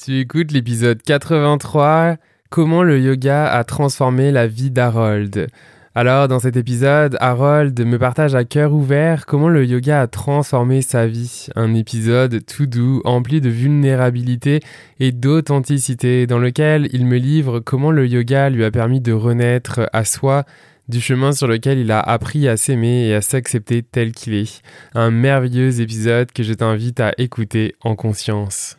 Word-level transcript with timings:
Tu 0.00 0.20
écoutes 0.20 0.52
l'épisode 0.52 1.02
83, 1.02 2.18
Comment 2.50 2.84
le 2.84 3.00
yoga 3.00 3.50
a 3.50 3.64
transformé 3.64 4.30
la 4.30 4.46
vie 4.46 4.70
d'Harold. 4.70 5.48
Alors, 5.96 6.28
dans 6.28 6.38
cet 6.38 6.56
épisode, 6.56 7.16
Harold 7.18 7.84
me 7.84 7.98
partage 7.98 8.36
à 8.36 8.44
cœur 8.44 8.72
ouvert 8.72 9.26
comment 9.26 9.48
le 9.48 9.64
yoga 9.64 10.02
a 10.02 10.06
transformé 10.06 10.82
sa 10.82 11.08
vie. 11.08 11.48
Un 11.56 11.74
épisode 11.74 12.46
tout 12.46 12.66
doux, 12.66 13.02
empli 13.04 13.40
de 13.40 13.48
vulnérabilité 13.48 14.60
et 15.00 15.10
d'authenticité, 15.10 16.28
dans 16.28 16.38
lequel 16.38 16.88
il 16.92 17.04
me 17.04 17.16
livre 17.16 17.58
comment 17.58 17.90
le 17.90 18.06
yoga 18.06 18.50
lui 18.50 18.64
a 18.64 18.70
permis 18.70 19.00
de 19.00 19.12
renaître 19.12 19.90
à 19.92 20.04
soi 20.04 20.44
du 20.88 21.00
chemin 21.00 21.32
sur 21.32 21.48
lequel 21.48 21.78
il 21.78 21.90
a 21.90 21.98
appris 21.98 22.46
à 22.46 22.56
s'aimer 22.56 23.08
et 23.08 23.16
à 23.16 23.20
s'accepter 23.20 23.82
tel 23.82 24.12
qu'il 24.12 24.34
est. 24.34 24.62
Un 24.94 25.10
merveilleux 25.10 25.80
épisode 25.80 26.30
que 26.30 26.44
je 26.44 26.54
t'invite 26.54 27.00
à 27.00 27.14
écouter 27.18 27.74
en 27.82 27.96
conscience. 27.96 28.78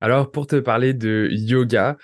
Alors, 0.00 0.30
pour 0.30 0.46
te 0.46 0.56
parler 0.56 0.94
de 0.94 1.28
yoga, 1.30 1.96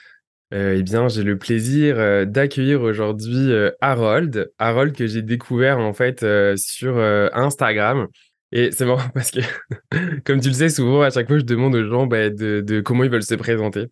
euh, 0.54 0.76
eh 0.78 0.82
bien, 0.82 1.08
j'ai 1.08 1.22
le 1.24 1.38
plaisir 1.38 1.98
euh, 1.98 2.24
d'accueillir 2.24 2.82
aujourd'hui 2.82 3.50
euh, 3.52 3.70
Harold. 3.80 4.52
Harold 4.58 4.94
que 4.94 5.06
j'ai 5.06 5.22
découvert 5.22 5.78
en 5.78 5.92
fait 5.92 6.24
sur 6.56 6.98
Instagram. 6.98 8.06
Et 8.52 8.70
c'est 8.70 8.84
marrant 8.86 9.08
parce 9.14 9.32
que, 9.32 9.40
comme 10.24 10.40
tu 10.40 10.48
le 10.48 10.54
sais, 10.54 10.68
souvent, 10.68 11.02
à 11.02 11.10
chaque 11.10 11.26
fois, 11.26 11.38
je 11.38 11.44
demande 11.44 11.74
aux 11.74 11.88
gens 11.88 12.06
bah, 12.06 12.30
de, 12.30 12.80
comment 12.80 13.04
ils 13.04 13.10
veulent 13.10 13.22
se 13.22 13.34
présenter. 13.34 13.86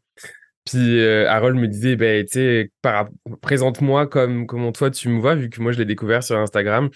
Puis 0.64 1.04
Harold 1.04 1.56
me 1.56 1.66
disait, 1.68 1.96
bah, 1.96 2.22
tu 2.22 2.28
sais, 2.32 2.70
présente-moi 3.42 4.06
comme 4.06 4.46
comment 4.46 4.72
toi 4.72 4.90
tu 4.90 5.08
me 5.08 5.20
vois, 5.20 5.34
vu 5.34 5.50
que 5.50 5.60
moi, 5.60 5.72
je 5.72 5.78
l'ai 5.78 5.84
découvert 5.84 6.22
sur 6.22 6.38
Instagram. 6.38 6.88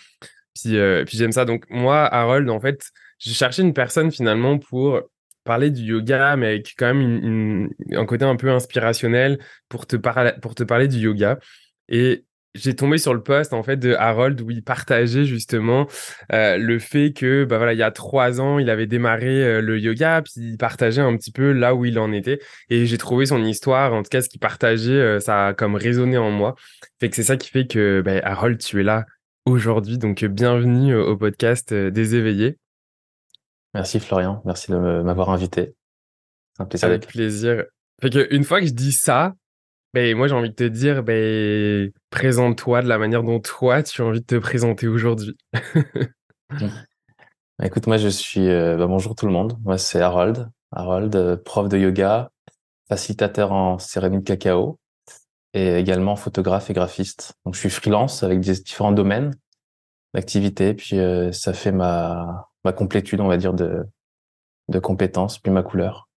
Puis, 0.55 0.79
puis 1.07 1.19
j'aime 1.19 1.33
ça. 1.33 1.45
Donc, 1.45 1.65
moi, 1.69 2.05
Harold, 2.07 2.49
en 2.49 2.61
fait, 2.61 2.81
j'ai 3.19 3.33
cherché 3.35 3.63
une 3.63 3.75
personne 3.75 4.13
finalement 4.13 4.59
pour 4.59 5.03
parler 5.49 5.71
du 5.71 5.83
yoga, 5.83 6.37
mais 6.37 6.49
avec 6.49 6.75
quand 6.77 6.93
même 6.93 7.71
un 7.93 8.05
côté 8.05 8.27
un 8.27 8.37
peu 8.37 8.51
inspirationnel 8.51 9.39
pour 9.71 9.87
te, 9.87 9.97
pour 9.97 10.55
te 10.55 10.63
parler 10.63 10.89
du 10.89 10.99
yoga. 10.99 11.39
Et 11.89 12.27
j'ai 12.55 12.75
tombé 12.75 12.99
sur 12.99 13.15
le 13.15 13.23
post 13.23 13.55
en 13.55 13.63
fait 13.63 13.79
de 13.79 13.95
Harold 13.95 14.39
où 14.43 14.51
il 14.51 14.63
partageait 14.63 15.25
justement 15.25 15.87
euh, 16.33 16.59
le 16.59 16.79
fait 16.79 17.13
que 17.13 17.45
bah 17.45 17.57
voilà 17.57 17.73
il 17.73 17.79
y 17.79 17.83
a 17.83 17.91
trois 17.91 18.41
ans 18.41 18.59
il 18.59 18.69
avait 18.69 18.87
démarré 18.87 19.43
euh, 19.43 19.61
le 19.63 19.79
yoga 19.79 20.23
puis 20.23 20.33
il 20.37 20.57
partageait 20.59 21.01
un 21.01 21.17
petit 21.17 21.31
peu 21.33 21.53
là 21.53 21.75
où 21.75 21.87
il 21.87 21.99
en 21.99 22.13
était. 22.13 22.41
Et 22.69 22.85
j'ai 22.85 22.99
trouvé 22.99 23.25
son 23.25 23.43
histoire 23.43 23.95
en 23.95 24.03
tout 24.03 24.11
cas 24.11 24.21
ce 24.21 24.29
qu'il 24.29 24.41
partageait 24.41 24.93
euh, 24.93 25.21
ça 25.21 25.49
a 25.49 25.55
comme 25.55 25.77
résonné 25.77 26.19
en 26.19 26.31
moi. 26.31 26.57
Fait 27.01 27.09
que 27.09 27.17
c'est 27.17 27.23
ça 27.23 27.39
qui 27.39 27.49
fait 27.49 27.67
que 27.67 28.03
bah, 28.05 28.21
Harold 28.23 28.59
tu 28.59 28.81
es 28.81 28.85
là 28.85 29.07
aujourd'hui. 29.47 29.97
Donc 29.97 30.23
bienvenue 30.25 30.95
au 30.95 31.17
podcast 31.17 31.73
des 31.73 32.17
éveillés 32.17 32.59
Merci 33.79 34.01
Florian, 34.01 34.43
merci 34.45 34.73
de 34.73 34.77
m'avoir 34.77 35.31
invité. 35.31 35.77
C'est 36.57 36.63
un 36.65 36.67
plaisir. 36.67 36.89
Avec 36.89 37.07
plaisir. 37.07 37.65
Fait 38.03 38.11
que 38.11 38.35
une 38.35 38.43
fois 38.43 38.59
que 38.59 38.67
je 38.67 38.73
dis 38.73 38.91
ça, 38.91 39.37
ben 39.95 40.17
moi 40.17 40.27
j'ai 40.27 40.35
envie 40.35 40.51
de 40.51 40.55
te 40.57 40.65
dire, 40.65 41.05
ben 41.05 41.93
présente-toi 42.11 42.83
de 42.83 42.89
la 42.89 42.99
manière 42.99 43.23
dont 43.23 43.39
toi 43.39 43.85
tu 43.85 44.03
as 44.03 44.05
envie 44.05 44.19
de 44.19 44.27
te 44.27 44.35
présenter 44.35 44.89
aujourd'hui. 44.89 45.37
Écoute, 47.63 47.87
moi 47.87 47.99
je 47.99 48.09
suis. 48.09 48.49
Euh, 48.49 48.77
bah, 48.77 48.89
bonjour 48.89 49.15
tout 49.15 49.27
le 49.27 49.33
monde. 49.33 49.57
Moi 49.63 49.79
c'est 49.79 50.01
Harold. 50.01 50.51
Harold, 50.73 51.15
euh, 51.15 51.37
prof 51.37 51.69
de 51.69 51.79
yoga, 51.79 52.33
facilitateur 52.89 53.53
en 53.53 53.79
cérémonie 53.79 54.25
de 54.25 54.27
cacao 54.27 54.81
et 55.55 55.77
également 55.77 56.17
photographe 56.17 56.69
et 56.69 56.73
graphiste. 56.73 57.35
Donc 57.45 57.55
je 57.55 57.61
suis 57.61 57.71
freelance 57.71 58.25
avec 58.25 58.41
des 58.41 58.55
différents 58.55 58.91
domaines 58.91 59.37
d'activité. 60.15 60.75
Puis 60.75 60.99
euh, 60.99 61.31
ça 61.31 61.53
fait 61.53 61.71
ma 61.71 62.49
ma 62.69 62.73
complétude, 62.75 63.21
on 63.21 63.29
va 63.29 63.39
dire, 63.39 63.55
de, 63.55 63.83
de 64.69 64.79
compétences, 64.79 65.39
puis 65.39 65.51
ma 65.51 65.63
couleur. 65.63 66.09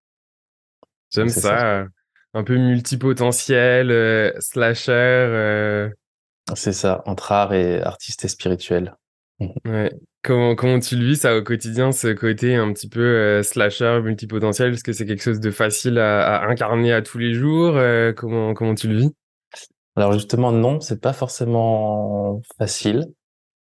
J'aime 1.10 1.30
ça, 1.30 1.86
Un 2.34 2.44
peu 2.44 2.58
multipotentiel, 2.58 3.90
euh, 3.90 4.34
slasher. 4.40 4.92
Euh. 4.92 5.90
C'est 6.56 6.74
ça, 6.74 7.04
entre 7.06 7.32
art 7.32 7.54
et 7.54 7.82
artiste 7.82 8.26
et 8.26 8.28
spirituel. 8.28 8.96
Ouais. 9.66 9.92
Comment, 10.24 10.54
comment 10.54 10.80
tu 10.80 10.96
le 10.96 11.04
vis 11.04 11.22
ça 11.22 11.36
au 11.36 11.42
quotidien, 11.42 11.92
ce 11.92 12.10
côté 12.10 12.54
un 12.54 12.72
petit 12.74 12.88
peu 12.88 13.00
euh, 13.00 13.42
slasher, 13.42 14.00
multipotentiel? 14.04 14.74
Est-ce 14.74 14.84
que 14.84 14.94
c'est 14.94 15.08
quelque 15.08 15.24
chose 15.24 15.40
de 15.40 15.50
facile 15.50 15.98
à, 15.98 16.44
incarner 16.44 16.94
à 16.94 17.02
tous 17.02 17.18
les 17.18 17.34
jours 17.34 17.74
comment, 18.16 18.54
comment 18.54 18.76
tu 18.76 18.88
le 18.88 18.98
vis? 18.98 19.12
Alors 19.96 20.14
justement, 20.14 20.52
non, 20.52 20.80
c'est 20.80 21.02
pas 21.02 21.14
forcément 21.14 22.40
facile. 22.60 23.08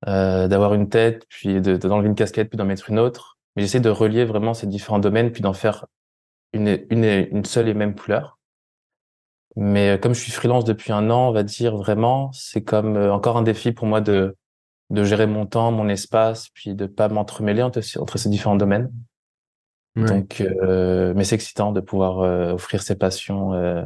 Euh, 0.08 0.48
d'avoir 0.48 0.74
une 0.74 0.88
tête, 0.88 1.26
puis 1.28 1.60
de, 1.60 1.76
d'enlever 1.76 2.08
une 2.08 2.16
casquette, 2.16 2.48
puis 2.48 2.56
d'en 2.56 2.64
mettre 2.64 2.90
une 2.90 2.98
autre. 2.98 3.38
Mais 3.54 3.62
j'essaie 3.62 3.80
de 3.80 3.90
relier 3.90 4.24
vraiment 4.24 4.52
ces 4.52 4.66
différents 4.66 4.98
domaines, 4.98 5.30
puis 5.30 5.42
d'en 5.42 5.52
faire 5.52 5.86
une, 6.52 6.84
une, 6.90 7.04
une 7.04 7.44
seule 7.44 7.68
et 7.68 7.74
même 7.74 7.94
couleur. 7.94 8.38
Mais 9.54 9.90
euh, 9.90 9.98
comme 9.98 10.14
je 10.14 10.20
suis 10.20 10.32
freelance 10.32 10.64
depuis 10.64 10.92
un 10.92 11.08
an, 11.10 11.28
on 11.28 11.32
va 11.32 11.44
dire 11.44 11.76
vraiment, 11.76 12.32
c'est 12.32 12.62
comme 12.62 12.96
euh, 12.96 13.12
encore 13.12 13.36
un 13.36 13.42
défi 13.42 13.70
pour 13.70 13.86
moi 13.86 14.00
de, 14.00 14.36
de 14.90 15.04
gérer 15.04 15.26
mon 15.26 15.46
temps, 15.46 15.70
mon 15.70 15.88
espace, 15.88 16.48
puis 16.48 16.74
de 16.74 16.86
pas 16.86 17.08
m'entremêler 17.08 17.62
entre, 17.62 17.80
entre 18.00 18.18
ces 18.18 18.28
différents 18.28 18.56
domaines. 18.56 18.90
Donc, 19.94 20.40
euh, 20.40 21.12
mais 21.14 21.22
c'est 21.22 21.34
excitant 21.34 21.70
de 21.70 21.80
pouvoir 21.80 22.54
offrir 22.54 22.82
ses 22.82 22.96
passions 22.96 23.52
euh, 23.52 23.84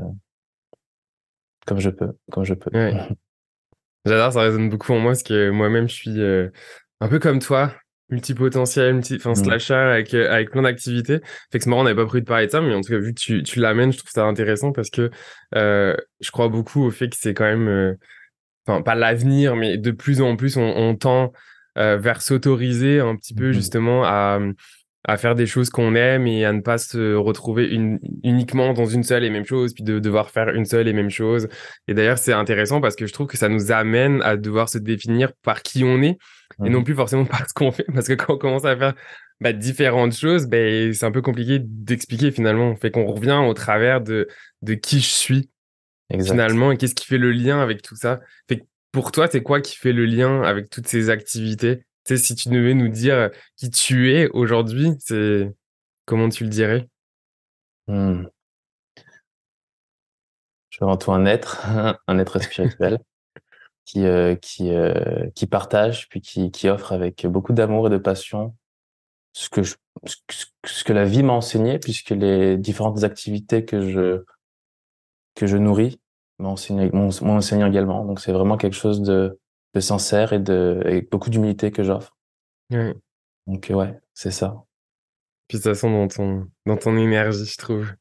comme 1.66 1.80
je 1.80 1.90
peux, 1.90 2.16
comme 2.30 2.44
je 2.44 2.54
peux. 2.54 2.70
Ouais. 2.72 2.94
J'adore, 4.06 4.32
ça 4.32 4.42
résonne 4.42 4.70
beaucoup 4.70 4.92
en 4.92 5.00
moi 5.00 5.12
parce 5.12 5.24
que 5.24 5.50
moi-même, 5.50 5.88
je 5.88 5.94
suis 5.94 6.20
euh, 6.20 6.48
un 7.00 7.08
peu 7.08 7.18
comme 7.18 7.40
toi, 7.40 7.74
multipotentiel, 8.08 8.94
multi, 8.94 9.16
enfin, 9.16 9.32
mmh. 9.32 9.44
slasher 9.44 9.74
avec, 9.74 10.14
euh, 10.14 10.32
avec 10.32 10.52
plein 10.52 10.62
d'activités. 10.62 11.18
Fait 11.50 11.58
que 11.58 11.64
c'est 11.64 11.70
marrant, 11.70 11.82
on 11.82 11.84
n'avait 11.84 11.96
pas 11.96 12.06
prévu 12.06 12.22
de 12.22 12.26
parler 12.26 12.46
de 12.46 12.52
ça, 12.52 12.60
mais 12.60 12.72
en 12.72 12.80
tout 12.80 12.92
cas, 12.92 12.98
vu 12.98 13.12
que 13.12 13.20
tu, 13.20 13.42
tu 13.42 13.58
l'amènes, 13.58 13.92
je 13.92 13.98
trouve 13.98 14.10
ça 14.10 14.24
intéressant 14.24 14.70
parce 14.70 14.90
que 14.90 15.10
euh, 15.56 15.96
je 16.20 16.30
crois 16.30 16.48
beaucoup 16.48 16.84
au 16.84 16.90
fait 16.92 17.08
que 17.08 17.16
c'est 17.18 17.34
quand 17.34 17.44
même, 17.44 17.96
enfin, 18.66 18.80
pas 18.82 18.94
l'avenir, 18.94 19.56
mais 19.56 19.76
de 19.76 19.90
plus 19.90 20.20
en 20.20 20.36
plus, 20.36 20.56
on, 20.56 20.62
on 20.62 20.94
tend 20.94 21.32
vers 21.74 22.22
s'autoriser 22.22 23.00
un 23.00 23.16
petit 23.16 23.34
peu 23.34 23.50
mmh 23.50 23.52
justement 23.52 24.02
à 24.04 24.38
à 25.06 25.16
faire 25.16 25.36
des 25.36 25.46
choses 25.46 25.70
qu'on 25.70 25.94
aime 25.94 26.26
et 26.26 26.44
à 26.44 26.52
ne 26.52 26.60
pas 26.60 26.78
se 26.78 27.14
retrouver 27.14 27.68
une, 27.68 28.00
uniquement 28.24 28.72
dans 28.72 28.86
une 28.86 29.04
seule 29.04 29.22
et 29.22 29.30
même 29.30 29.44
chose, 29.44 29.72
puis 29.72 29.84
de 29.84 30.00
devoir 30.00 30.30
faire 30.30 30.48
une 30.48 30.64
seule 30.64 30.88
et 30.88 30.92
même 30.92 31.10
chose. 31.10 31.48
Et 31.86 31.94
d'ailleurs, 31.94 32.18
c'est 32.18 32.32
intéressant 32.32 32.80
parce 32.80 32.96
que 32.96 33.06
je 33.06 33.12
trouve 33.12 33.28
que 33.28 33.36
ça 33.36 33.48
nous 33.48 33.70
amène 33.70 34.20
à 34.22 34.36
devoir 34.36 34.68
se 34.68 34.78
définir 34.78 35.32
par 35.44 35.62
qui 35.62 35.84
on 35.84 36.02
est 36.02 36.18
et 36.64 36.70
non 36.70 36.80
mmh. 36.80 36.84
plus 36.84 36.94
forcément 36.94 37.24
par 37.24 37.48
ce 37.48 37.54
qu'on 37.54 37.70
fait. 37.70 37.86
Parce 37.94 38.08
que 38.08 38.14
quand 38.14 38.34
on 38.34 38.38
commence 38.38 38.64
à 38.64 38.76
faire 38.76 38.94
bah, 39.40 39.52
différentes 39.52 40.14
choses, 40.14 40.46
ben 40.46 40.92
c'est 40.92 41.06
un 41.06 41.12
peu 41.12 41.22
compliqué 41.22 41.60
d'expliquer 41.62 42.32
finalement. 42.32 42.74
Fait 42.74 42.90
qu'on 42.90 43.06
revient 43.06 43.40
au 43.46 43.54
travers 43.54 44.00
de, 44.00 44.26
de 44.62 44.74
qui 44.74 44.98
je 44.98 45.10
suis 45.10 45.50
finalement 46.10 46.72
et 46.72 46.76
qu'est-ce 46.76 46.94
qui 46.96 47.06
fait 47.06 47.18
le 47.18 47.30
lien 47.30 47.60
avec 47.60 47.80
tout 47.80 47.96
ça. 47.96 48.20
Fait 48.48 48.58
que 48.58 48.64
pour 48.90 49.12
toi, 49.12 49.28
c'est 49.30 49.42
quoi 49.42 49.60
qui 49.60 49.76
fait 49.76 49.92
le 49.92 50.04
lien 50.04 50.42
avec 50.42 50.68
toutes 50.68 50.88
ces 50.88 51.10
activités? 51.10 51.84
Sais, 52.06 52.16
si 52.16 52.34
tu 52.34 52.48
devais 52.48 52.74
nous 52.74 52.88
dire 52.88 53.30
qui 53.56 53.70
tu 53.70 54.12
es 54.14 54.28
aujourd'hui, 54.28 54.92
c'est 55.00 55.52
comment 56.04 56.28
tu 56.28 56.44
le 56.44 56.50
dirais? 56.50 56.88
Mmh. 57.88 58.24
Je 60.68 60.76
suis 60.76 60.84
avant 60.84 60.96
tout 60.96 61.12
un 61.12 61.24
être, 61.24 61.66
un 62.06 62.18
être 62.18 62.38
spirituel 62.40 62.98
qui, 63.84 64.04
euh, 64.04 64.34
qui, 64.36 64.72
euh, 64.72 65.28
qui 65.34 65.46
partage, 65.46 66.08
puis 66.08 66.20
qui, 66.20 66.50
qui 66.50 66.68
offre 66.68 66.92
avec 66.92 67.26
beaucoup 67.26 67.52
d'amour 67.52 67.86
et 67.86 67.90
de 67.90 67.98
passion 67.98 68.54
ce 69.32 69.50
que, 69.50 69.62
je, 69.62 69.74
ce 70.64 70.84
que 70.84 70.92
la 70.94 71.04
vie 71.04 71.22
m'a 71.22 71.34
enseigné, 71.34 71.78
puisque 71.78 72.10
les 72.10 72.56
différentes 72.56 73.04
activités 73.04 73.66
que 73.66 73.90
je, 73.90 74.24
que 75.34 75.46
je 75.46 75.58
nourris 75.58 76.00
m'ont 76.38 76.50
enseigné, 76.50 76.90
enseigné 76.94 77.66
également. 77.66 78.04
Donc 78.04 78.20
c'est 78.20 78.32
vraiment 78.32 78.56
quelque 78.56 78.76
chose 78.76 79.02
de, 79.02 79.38
de 79.76 79.80
sincère 79.80 80.32
et 80.32 80.38
de 80.38 81.06
beaucoup 81.10 81.28
d'humilité 81.28 81.70
que 81.70 81.82
j'offre. 81.82 82.16
Donc 83.46 83.70
ouais, 83.70 83.94
c'est 84.14 84.30
ça. 84.30 84.64
Puis 85.48 85.58
de 85.58 85.62
toute 85.62 85.72
façon 85.72 85.90
dans 85.90 86.08
ton 86.08 86.48
dans 86.64 86.76
ton 86.76 86.96
énergie, 86.96 87.44
je 87.44 87.58
trouve. 87.58 87.92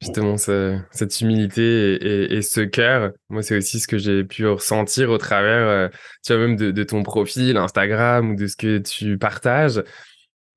justement 0.00 0.36
cette 0.38 1.20
humilité 1.20 2.34
et, 2.34 2.40
ce 2.40 2.62
cœur. 2.62 3.12
Moi, 3.28 3.42
c'est 3.42 3.58
aussi 3.58 3.78
ce 3.80 3.86
que 3.86 3.98
j'ai 3.98 4.24
pu 4.24 4.46
ressentir 4.46 5.10
au 5.10 5.18
travers, 5.18 5.68
euh, 5.68 5.88
tu 6.24 6.32
vois, 6.32 6.46
même 6.46 6.56
de, 6.56 6.84
ton 6.84 7.02
profil 7.02 7.58
Instagram 7.58 8.30
ou 8.30 8.34
de 8.34 8.46
ce 8.46 8.56
que 8.56 8.78
tu 8.78 9.18
partages. 9.18 9.82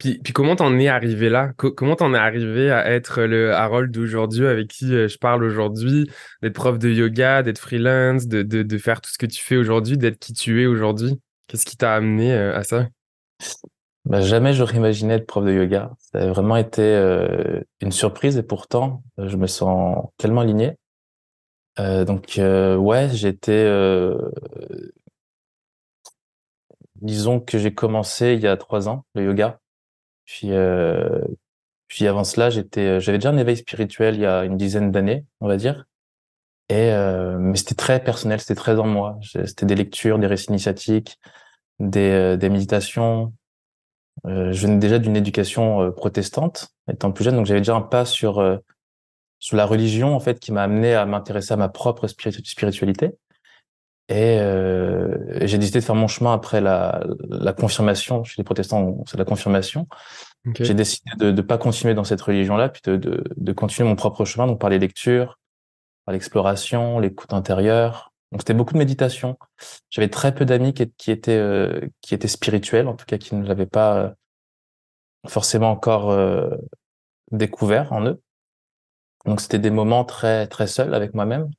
Puis, 0.02 0.18
puis 0.18 0.34
comment 0.34 0.56
t'en 0.56 0.80
es 0.80 0.88
arrivé 0.88 1.30
là? 1.30 1.54
Comment 1.58 1.96
t'en 1.96 2.16
es 2.16 2.18
arrivé 2.18 2.72
à 2.72 2.90
être 2.90 3.22
le 3.22 3.54
Harold 3.54 3.92
d'aujourd'hui 3.92 4.48
avec 4.48 4.68
qui 4.68 4.96
euh, 4.96 5.08
je 5.08 5.20
parle 5.20 5.44
aujourd'hui, 5.44 6.10
d'être 6.42 6.56
prof 6.56 6.80
de 6.80 6.90
yoga, 6.90 7.44
d'être 7.44 7.60
freelance, 7.60 8.26
de, 8.26 8.78
faire 8.80 9.00
tout 9.00 9.12
ce 9.12 9.20
que 9.20 9.28
tu 9.28 9.44
fais 9.44 9.58
aujourd'hui, 9.58 10.00
d'être 10.00 10.18
qui 10.18 10.34
tu 10.34 10.64
es 10.64 10.66
aujourd'hui? 10.66 11.22
Qu'est-ce 11.46 11.68
qui 11.68 11.78
t'a 11.78 11.94
amené 11.94 12.34
euh, 12.34 12.58
à 12.58 12.64
ça? 12.64 12.88
Bah, 14.06 14.22
jamais 14.22 14.54
j'aurais 14.54 14.78
imaginé 14.78 15.14
être 15.14 15.28
prof 15.28 15.46
de 15.46 15.54
yoga. 15.54 15.92
Ça 16.00 16.18
a 16.18 16.28
vraiment 16.30 16.58
été 16.58 16.82
euh, 16.82 17.62
une 17.80 17.92
surprise 17.92 18.38
et 18.38 18.44
pourtant, 18.44 19.04
je 19.20 19.38
me 19.38 19.46
sens 19.46 20.08
tellement 20.18 20.42
aligné. 20.42 20.78
Donc, 21.78 22.40
euh, 22.40 22.76
ouais, 22.76 23.08
j'étais... 23.14 23.70
Disons 26.96 27.40
que 27.40 27.60
j'ai 27.60 27.74
commencé 27.74 28.34
il 28.34 28.40
y 28.40 28.48
a 28.48 28.58
trois 28.58 28.90
ans, 28.90 29.06
le 29.14 29.26
yoga. 29.26 29.60
Puis, 30.32 30.52
puis 31.88 32.08
avant 32.08 32.24
cela, 32.24 32.50
j'étais, 32.50 33.02
j'avais 33.02 33.18
déjà 33.18 33.32
un 33.32 33.38
éveil 33.38 33.58
spirituel 33.58 34.16
il 34.16 34.22
y 34.22 34.26
a 34.26 34.46
une 34.46 34.56
dizaine 34.56 34.92
d'années, 34.92 35.26
on 35.42 35.48
va 35.48 35.58
dire. 35.58 35.86
Et 36.70 36.90
mais 37.38 37.58
c'était 37.58 37.76
très 37.76 38.02
personnel, 38.02 38.40
c'était 38.40 38.56
très 38.56 38.80
en 38.80 38.88
moi. 38.88 39.20
C'était 39.24 39.66
des 39.66 39.76
lectures, 39.76 40.20
des 40.20 40.28
récits 40.28 40.50
initiatiques, 40.50 41.20
des, 41.80 42.38
des 42.38 42.50
méditations, 42.50 43.34
euh, 44.26 44.52
je 44.52 44.68
venais 44.68 44.78
déjà 44.78 45.00
d'une 45.00 45.16
éducation 45.16 45.82
euh, 45.82 45.92
protestante, 45.92 46.70
étant 46.90 47.12
plus 47.12 47.24
jeune, 47.24 47.36
donc 47.36 47.46
j'avais 47.46 47.62
déjà 47.62 47.76
un 47.76 47.82
pas 47.82 48.06
sur 48.06 48.40
euh, 48.40 48.58
sur 49.40 49.58
la 49.58 49.66
religion 49.66 50.14
en 50.14 50.20
fait 50.20 50.40
qui 50.40 50.52
m'a 50.52 50.64
amené 50.64 50.94
à 50.94 51.06
m'intéresser 51.06 51.54
à 51.54 51.58
ma 51.58 51.70
propre 51.70 52.08
spiritualité. 52.08 53.12
Et 54.14 55.48
j'ai 55.48 55.58
décidé 55.58 55.80
de 55.80 55.86
faire 55.86 55.96
mon 55.96 56.08
chemin 56.08 56.34
après 56.34 56.60
la, 56.60 57.02
la 57.30 57.54
confirmation. 57.54 58.24
Chez 58.26 58.36
les 58.38 58.44
protestants, 58.44 59.04
c'est 59.08 59.18
la 59.18 59.26
confirmation. 59.26 59.88
J'ai 60.60 60.74
décidé 60.74 61.12
de 61.18 61.32
ne 61.32 61.42
pas 61.42 61.58
continuer 61.58 61.94
dans 61.94 62.04
cette 62.04 62.22
religion-là, 62.22 62.70
puis 62.70 62.82
de, 62.84 62.98
de, 62.98 63.24
de, 63.36 63.52
continuer 63.54 63.88
mon 63.88 63.96
propre 63.96 64.26
chemin, 64.26 64.48
donc 64.48 64.60
par 64.60 64.70
les 64.70 64.80
lectures, 64.80 65.40
par 66.06 66.14
l'exploration, 66.14 67.00
l'écoute 67.00 67.32
intérieure, 67.32 68.12
donc 68.32 68.42
c'était 68.42 68.54
beaucoup 68.54 68.74
de 68.74 68.80
méditation. 68.80 69.38
J'avais 69.90 70.08
très 70.08 70.34
peu 70.34 70.46
d'amis 70.46 70.74
qui, 70.74 70.90
qui, 70.92 71.12
étaient 71.12 71.38
euh, 71.38 71.82
qui 72.02 72.14
étaient 72.14 72.30
spirituels, 72.30 72.88
en 72.88 72.96
tout 72.96 73.06
cas 73.06 73.18
qui 73.18 73.36
ne 73.36 73.46
l'avaient 73.46 73.66
pas 73.66 73.98
euh, 73.98 74.10
forcément 75.28 75.70
encore 75.70 76.12
euh, 76.12 76.50
découvert 77.32 77.92
en 77.92 78.06
eux. 78.06 78.22
Donc 79.26 79.42
c'était 79.42 79.60
des 79.60 79.70
moments 79.70 80.06
très 80.06 80.48
très 80.48 80.68
seuls 80.68 80.94
avec 80.94 81.14
moi-même. 81.14 81.50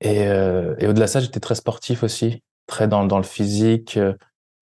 Et, 0.00 0.22
et 0.22 0.86
au-delà 0.86 1.06
de 1.06 1.10
ça, 1.10 1.20
j'étais 1.20 1.40
très 1.40 1.54
sportif 1.54 2.02
aussi, 2.02 2.42
très 2.66 2.88
dans, 2.88 3.04
dans 3.04 3.18
le 3.18 3.24
physique, 3.24 3.98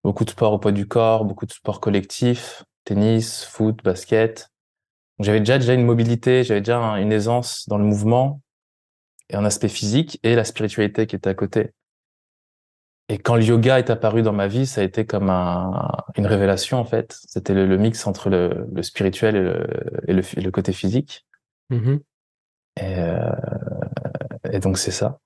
beaucoup 0.04 0.24
de 0.24 0.30
sport 0.30 0.52
au 0.52 0.58
poids 0.58 0.72
du 0.72 0.86
corps, 0.86 1.24
beaucoup 1.24 1.46
de 1.46 1.52
sport 1.52 1.80
collectif, 1.80 2.64
tennis, 2.84 3.44
foot, 3.44 3.82
basket. 3.84 4.48
J'avais 5.18 5.40
déjà 5.40 5.58
déjà 5.58 5.74
une 5.74 5.84
mobilité, 5.84 6.44
j'avais 6.44 6.60
déjà 6.60 6.78
une 6.98 7.12
aisance 7.12 7.68
dans 7.68 7.78
le 7.78 7.84
mouvement 7.84 8.40
et 9.28 9.36
un 9.36 9.44
aspect 9.44 9.68
physique 9.68 10.18
et 10.22 10.34
la 10.34 10.44
spiritualité 10.44 11.06
qui 11.06 11.16
était 11.16 11.28
à 11.28 11.34
côté. 11.34 11.72
Et 13.10 13.18
quand 13.18 13.36
le 13.36 13.42
yoga 13.42 13.78
est 13.78 13.90
apparu 13.90 14.22
dans 14.22 14.32
ma 14.32 14.46
vie, 14.46 14.66
ça 14.66 14.82
a 14.82 14.84
été 14.84 15.06
comme 15.06 15.30
un, 15.30 15.90
une 16.16 16.26
révélation 16.26 16.78
en 16.78 16.84
fait. 16.84 17.18
C'était 17.26 17.54
le, 17.54 17.76
mix 17.78 18.06
entre 18.06 18.28
le, 18.28 18.66
le 18.72 18.82
spirituel 18.82 19.36
et 19.36 19.42
le, 19.42 19.66
et 20.08 20.12
le, 20.12 20.22
le, 20.42 20.50
côté 20.50 20.72
physique. 20.72 21.26
Mm-hmm. 21.70 22.00
Et, 22.80 22.98
euh, 22.98 23.30
et, 24.52 24.58
donc 24.58 24.78
c'est 24.78 24.90
ça. 24.90 25.18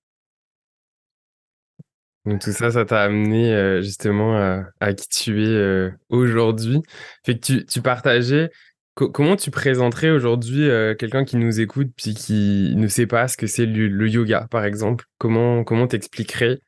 Donc 2.24 2.40
tout 2.40 2.52
ça, 2.52 2.70
ça 2.70 2.84
t'a 2.84 3.02
amené 3.02 3.52
euh, 3.52 3.82
justement 3.82 4.36
à, 4.36 4.64
à, 4.80 4.94
qui 4.94 5.08
tu 5.08 5.42
es 5.42 5.48
euh, 5.48 5.90
aujourd'hui. 6.08 6.80
Fait 7.24 7.34
que 7.34 7.40
tu, 7.40 7.66
tu 7.66 7.82
partageais 7.82 8.50
comment 8.94 9.36
tu 9.36 9.50
présenterais 9.50 10.10
aujourd'hui 10.10 10.68
euh, 10.68 10.94
quelqu'un 10.94 11.24
qui 11.24 11.36
nous 11.36 11.60
écoute 11.60 11.88
puis 11.96 12.14
qui 12.14 12.74
ne 12.76 12.86
sait 12.88 13.06
pas 13.06 13.26
ce 13.26 13.36
que 13.36 13.46
c'est 13.46 13.66
le, 13.66 14.08
yoga, 14.08 14.46
par 14.50 14.64
exemple? 14.64 15.06
Comment 15.18 15.64
comment 15.64 15.86
t'expliquerais? 15.86 16.60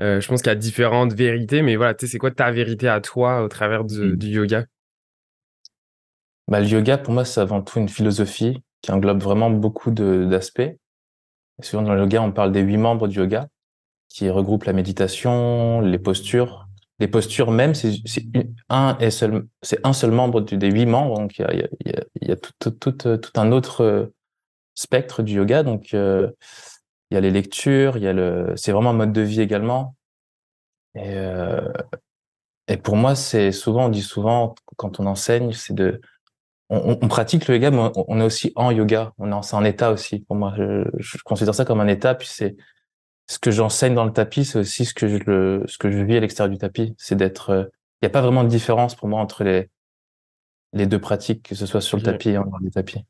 Je 0.00 0.26
pense 0.28 0.42
qu'il 0.42 0.50
y 0.50 0.52
a 0.52 0.56
différentes 0.56 1.12
vérités, 1.12 1.62
mais 1.62 1.74
voilà, 1.76 1.94
tu 1.94 2.06
sais, 2.06 2.12
c'est 2.12 2.18
quoi 2.18 2.30
ta 2.30 2.52
vérité 2.52 2.88
à 2.88 3.00
toi 3.00 3.42
au 3.42 3.48
travers 3.48 3.82
mmh. 3.82 4.16
du 4.16 4.28
yoga? 4.28 4.64
Bah, 6.48 6.60
Le 6.60 6.66
yoga, 6.66 6.98
pour 6.98 7.12
moi, 7.12 7.24
c'est 7.24 7.40
avant 7.40 7.62
tout 7.62 7.78
une 7.78 7.88
philosophie 7.88 8.62
qui 8.82 8.92
englobe 8.92 9.22
vraiment 9.22 9.50
beaucoup 9.50 9.90
d'aspects. 9.90 10.70
Souvent, 11.60 11.82
dans 11.82 11.94
le 11.94 12.00
yoga, 12.00 12.22
on 12.22 12.32
parle 12.32 12.52
des 12.52 12.60
huit 12.60 12.76
membres 12.76 13.08
du 13.08 13.18
yoga, 13.18 13.48
qui 14.08 14.30
regroupent 14.30 14.64
la 14.64 14.72
méditation, 14.72 15.80
les 15.80 15.98
postures, 15.98 16.68
les 16.98 17.08
postures 17.08 17.50
même, 17.50 17.74
c'est 17.74 17.94
un 18.68 19.10
seul, 19.10 19.46
un 19.84 19.92
seul 19.92 20.10
membre 20.10 20.40
des 20.40 20.70
huit 20.70 20.86
membres. 20.86 21.18
Donc 21.18 21.38
il 21.38 21.68
y 22.22 22.32
a, 22.32 22.36
tout, 22.36 23.30
un 23.36 23.52
autre 23.52 23.82
euh, 23.82 24.06
spectre 24.74 25.22
du 25.22 25.34
yoga. 25.34 25.62
Donc 25.62 25.94
euh, 25.94 26.30
il 27.10 27.14
y 27.14 27.16
a 27.18 27.20
les 27.20 27.30
lectures, 27.30 27.96
il 27.96 28.02
y 28.02 28.08
a 28.08 28.12
le, 28.12 28.52
c'est 28.56 28.72
vraiment 28.72 28.90
un 28.90 28.94
mode 28.94 29.12
de 29.12 29.20
vie 29.20 29.40
également. 29.40 29.94
Et, 30.96 31.14
euh, 31.14 31.72
et 32.66 32.76
pour 32.76 32.96
moi, 32.96 33.14
c'est 33.14 33.52
souvent, 33.52 33.86
on 33.86 33.88
dit 33.90 34.02
souvent 34.02 34.56
quand 34.76 34.98
on 34.98 35.06
enseigne, 35.06 35.52
c'est 35.52 35.74
de, 35.74 36.00
on, 36.70 36.98
on, 37.00 37.08
pratique 37.08 37.48
le 37.48 37.54
yoga, 37.54 37.70
mais 37.70 37.90
on, 38.08 38.20
est 38.20 38.24
aussi 38.24 38.52
en 38.54 38.70
yoga. 38.70 39.12
On 39.18 39.32
est, 39.32 39.42
c'est 39.42 39.56
un 39.56 39.64
état 39.64 39.90
aussi. 39.90 40.20
Pour 40.20 40.36
moi, 40.36 40.52
je, 40.56 40.84
je 40.98 41.16
considère 41.24 41.54
ça 41.54 41.64
comme 41.64 41.80
un 41.80 41.88
état. 41.88 42.14
Puis 42.14 42.28
c'est 42.30 42.56
ce 43.26 43.38
que 43.38 43.50
j'enseigne 43.50 43.94
dans 43.94 44.04
le 44.04 44.12
tapis, 44.12 44.44
c'est 44.44 44.58
aussi 44.58 44.84
ce 44.84 44.94
que 44.94 45.06
je 45.06 45.18
le, 45.26 45.62
ce 45.66 45.78
que 45.78 45.90
je 45.90 45.98
vis 45.98 46.16
à 46.16 46.20
l'extérieur 46.20 46.50
du 46.50 46.58
tapis. 46.58 46.94
C'est 46.98 47.14
d'être, 47.14 47.50
il 47.50 47.54
euh, 47.54 47.64
n'y 48.02 48.06
a 48.06 48.10
pas 48.10 48.22
vraiment 48.22 48.42
de 48.42 48.48
différence 48.48 48.94
pour 48.94 49.08
moi 49.08 49.20
entre 49.20 49.44
les, 49.44 49.68
les 50.72 50.86
deux 50.86 50.98
pratiques, 50.98 51.48
que 51.48 51.54
ce 51.54 51.66
soit 51.66 51.82
sur 51.82 51.98
le 51.98 52.02
tapis 52.02 52.30
et 52.30 52.38
en 52.38 52.44
dehors 52.44 52.60
du 52.60 52.70
tapis. 52.70 53.04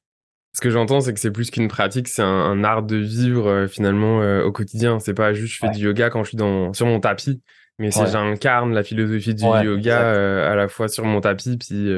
Ce 0.55 0.61
que 0.61 0.71
j'entends, 0.71 1.01
c'est 1.01 1.15
que 1.15 1.21
c'est 1.21 1.31
plus 1.31 1.51
qu'une 1.51 1.69
pratique, 1.69 2.09
c'est 2.09 2.23
un, 2.23 2.65
art 2.65 2.83
de 2.83 2.97
vivre 2.97 3.47
euh, 3.49 3.67
finalement 3.69 4.21
euh, 4.21 4.43
au 4.43 4.51
quotidien. 4.51 4.99
C'est 4.99 5.15
pas 5.15 5.33
juste 5.33 5.55
je 5.55 5.59
fais 5.59 5.71
du 5.71 5.85
yoga 5.85 6.11
quand 6.11 6.25
je 6.25 6.31
suis 6.31 6.37
dans, 6.37 6.73
sur 6.73 6.87
mon 6.87 6.99
tapis, 6.99 7.41
mais 7.79 7.93
c'est 7.93 8.07
j'incarne 8.07 8.73
la 8.73 8.83
philosophie 8.83 9.35
du 9.35 9.45
yoga 9.45 10.51
à 10.51 10.57
la 10.57 10.69
fois 10.69 10.89
sur 10.89 11.05
mon 11.05 11.21
tapis 11.21 11.59
puis 11.59 11.93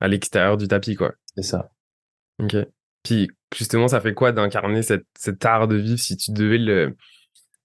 à 0.00 0.08
l'extérieur 0.08 0.56
du 0.56 0.68
tapis, 0.68 0.94
quoi. 0.94 1.12
C'est 1.34 1.42
ça. 1.42 1.70
Ok. 2.42 2.56
Puis 3.02 3.30
justement, 3.54 3.88
ça 3.88 4.00
fait 4.00 4.14
quoi 4.14 4.32
d'incarner 4.32 4.82
cet, 4.82 5.04
cet 5.18 5.44
art 5.44 5.68
de 5.68 5.76
vivre 5.76 5.98
si 5.98 6.16
tu 6.16 6.32
devais 6.32 6.58
le, 6.58 6.96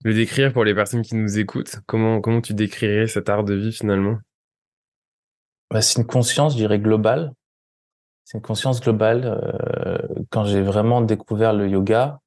le 0.04 0.14
décrire 0.14 0.54
pour 0.54 0.64
les 0.64 0.74
personnes 0.74 1.02
qui 1.02 1.16
nous 1.16 1.40
écoutent? 1.40 1.78
Comment, 1.86 2.22
comment 2.22 2.42
tu 2.42 2.54
décrirais 2.54 3.08
cet 3.08 3.30
art 3.30 3.44
de 3.44 3.54
vie 3.54 3.72
finalement? 3.72 4.18
Bah, 5.70 5.82
C'est 5.82 6.00
une 6.00 6.08
conscience, 6.08 6.54
je 6.54 6.58
dirais, 6.58 6.80
globale. 6.80 7.34
C'est 8.24 8.38
une 8.38 8.44
conscience 8.44 8.80
globale. 8.80 9.26
Euh, 9.26 9.98
quand 10.30 10.46
j'ai 10.46 10.62
vraiment 10.62 11.02
découvert 11.02 11.54
le 11.54 11.68
yoga, 11.68 12.20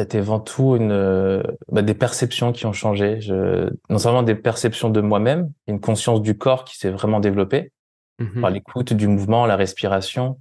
été 0.00 0.18
avant 0.18 0.40
tout 0.40 0.76
une, 0.76 1.42
bah, 1.68 1.82
des 1.82 1.94
perceptions 1.94 2.52
qui 2.52 2.64
ont 2.64 2.72
changé. 2.72 3.20
Je, 3.20 3.70
non 3.90 3.98
seulement 3.98 4.22
des 4.22 4.34
perceptions 4.34 4.88
de 4.88 5.00
moi-même, 5.02 5.52
une 5.66 5.80
conscience 5.80 6.22
du 6.22 6.38
corps 6.38 6.64
qui 6.64 6.78
s'est 6.78 6.90
vraiment 6.90 7.20
développée 7.20 7.72
mmh 8.22 8.40
par 8.40 8.50
l'écoute 8.50 8.92
du 8.92 9.08
mouvement, 9.08 9.46
la 9.46 9.56
respiration, 9.56 10.38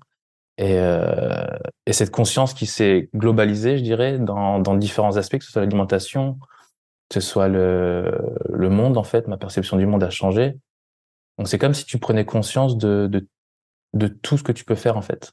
et, 0.58 0.78
euh, 0.78 1.46
et 1.86 1.94
cette 1.94 2.12
conscience 2.12 2.54
qui 2.54 2.66
s'est 2.66 3.10
globalisée, 3.16 3.78
je 3.78 3.84
dirais, 3.84 4.20
dans, 4.20 4.60
dans 4.60 4.76
différents 4.76 5.18
aspects, 5.18 5.38
que 5.38 5.44
ce 5.44 5.52
soit 5.52 5.62
l'alimentation, 5.62 6.38
que 7.10 7.20
ce 7.20 7.22
soit 7.22 7.48
le, 7.48 8.12
le 8.50 8.70
monde, 8.70 8.98
en 8.98 9.04
fait, 9.04 9.28
ma 9.28 9.38
perception 9.38 9.78
du 9.78 9.86
monde 9.86 10.04
a 10.04 10.10
changé. 10.10 10.56
Donc 11.38 11.48
c'est 11.48 11.58
comme 11.58 11.74
si 11.74 11.86
tu 11.86 11.98
prenais 11.98 12.26
conscience 12.26 12.78
de, 12.78 13.08
de, 13.08 13.28
de 13.94 14.08
tout 14.08 14.38
ce 14.38 14.44
que 14.44 14.52
tu 14.52 14.64
peux 14.66 14.76
faire, 14.76 14.98
en 14.98 15.02
fait. 15.02 15.32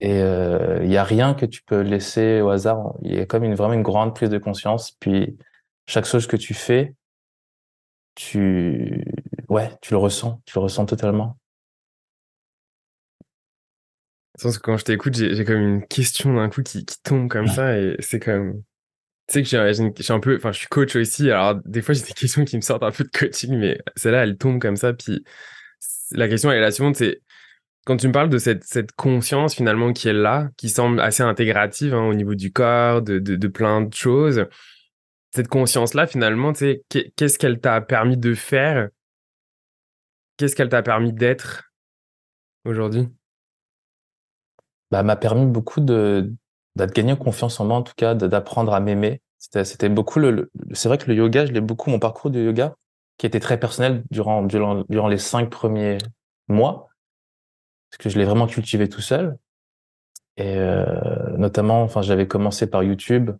Et 0.00 0.16
il 0.18 0.22
euh, 0.22 0.84
y 0.84 0.96
a 0.96 1.04
rien 1.04 1.34
que 1.34 1.46
tu 1.46 1.62
peux 1.62 1.80
laisser 1.80 2.40
au 2.40 2.50
hasard. 2.50 2.94
Il 3.02 3.14
y 3.14 3.20
a 3.20 3.26
comme 3.26 3.44
une, 3.44 3.54
vraiment 3.54 3.74
une 3.74 3.82
grande 3.82 4.14
prise 4.14 4.30
de 4.30 4.38
conscience. 4.38 4.92
Puis 4.92 5.36
chaque 5.86 6.04
chose 6.04 6.26
que 6.26 6.36
tu 6.36 6.54
fais, 6.54 6.94
tu, 8.14 9.04
ouais, 9.48 9.70
tu 9.82 9.92
le 9.92 9.98
ressens, 9.98 10.40
tu 10.46 10.52
le 10.56 10.62
ressens 10.62 10.86
totalement 10.86 11.38
que 14.42 14.58
quand 14.58 14.76
je 14.76 14.84
t'écoute, 14.84 15.14
j'ai 15.14 15.44
comme 15.44 15.60
une 15.60 15.86
question 15.86 16.34
d'un 16.34 16.48
coup 16.48 16.62
qui, 16.62 16.84
qui 16.84 17.00
tombe 17.02 17.28
comme 17.28 17.46
ça 17.46 17.78
et 17.78 17.96
c'est 18.00 18.20
comme. 18.20 18.62
Tu 19.28 19.34
sais 19.34 19.42
que 19.42 20.02
suis 20.02 20.12
un 20.12 20.20
peu. 20.20 20.36
Enfin, 20.36 20.52
je 20.52 20.58
suis 20.58 20.66
coach 20.66 20.96
aussi, 20.96 21.30
alors 21.30 21.54
des 21.64 21.82
fois 21.82 21.94
j'ai 21.94 22.02
des 22.02 22.12
questions 22.16 22.44
qui 22.44 22.56
me 22.56 22.60
sortent 22.60 22.82
un 22.82 22.90
peu 22.90 23.04
de 23.04 23.10
coaching, 23.10 23.56
mais 23.56 23.78
celle-là, 23.96 24.24
elle 24.24 24.36
tombe 24.36 24.60
comme 24.60 24.76
ça. 24.76 24.92
Puis 24.92 25.24
la 26.10 26.28
question, 26.28 26.50
elle 26.50 26.58
est 26.58 26.60
la 26.60 26.70
suivante 26.70 26.96
c'est 26.96 27.22
quand 27.86 27.96
tu 27.98 28.08
me 28.08 28.12
parles 28.12 28.30
de 28.30 28.38
cette, 28.38 28.64
cette 28.64 28.92
conscience 28.92 29.54
finalement 29.54 29.92
qui 29.92 30.08
est 30.08 30.14
là, 30.14 30.48
qui 30.56 30.70
semble 30.70 31.00
assez 31.00 31.22
intégrative 31.22 31.94
hein, 31.94 32.04
au 32.04 32.14
niveau 32.14 32.34
du 32.34 32.50
corps, 32.50 33.02
de, 33.02 33.18
de, 33.18 33.36
de, 33.36 33.48
plein 33.48 33.82
de 33.82 33.92
choses, 33.92 34.46
cette 35.34 35.48
conscience-là, 35.48 36.06
finalement, 36.06 36.54
tu 36.54 36.60
sais, 36.60 36.84
qu'est-ce 37.16 37.38
qu'elle 37.38 37.60
t'a 37.60 37.82
permis 37.82 38.16
de 38.16 38.32
faire 38.32 38.88
Qu'est-ce 40.36 40.56
qu'elle 40.56 40.68
t'a 40.68 40.82
permis 40.82 41.12
d'être 41.12 41.70
aujourd'hui? 42.64 43.08
Bah, 44.90 45.02
m'a 45.02 45.16
permis 45.16 45.46
beaucoup 45.46 45.80
de, 45.80 46.32
de 46.76 46.86
gagner 46.86 47.16
confiance 47.16 47.60
en 47.60 47.66
moi, 47.66 47.76
en 47.76 47.82
tout 47.82 47.94
cas, 47.96 48.14
d'apprendre 48.14 48.74
à 48.74 48.80
m'aimer. 48.80 49.20
C'était, 49.38 49.88
beaucoup 49.88 50.18
le, 50.18 50.50
c'est 50.72 50.88
vrai 50.88 50.98
que 50.98 51.06
le 51.06 51.14
yoga, 51.14 51.46
je 51.46 51.52
l'ai 51.52 51.60
beaucoup, 51.60 51.90
mon 51.90 51.98
parcours 51.98 52.30
de 52.30 52.40
yoga, 52.40 52.74
qui 53.18 53.26
était 53.26 53.40
très 53.40 53.60
personnel 53.60 54.02
durant, 54.10 54.42
durant, 54.42 54.84
durant 54.88 55.08
les 55.08 55.18
cinq 55.18 55.50
premiers 55.50 55.98
mois, 56.48 56.88
parce 57.90 57.98
que 57.98 58.08
je 58.08 58.18
l'ai 58.18 58.24
vraiment 58.24 58.46
cultivé 58.46 58.88
tout 58.88 59.02
seul. 59.02 59.36
Et 60.36 60.56
euh, 60.56 61.36
notamment, 61.36 61.82
enfin, 61.82 62.02
j'avais 62.02 62.26
commencé 62.26 62.66
par 62.66 62.82
YouTube, 62.82 63.30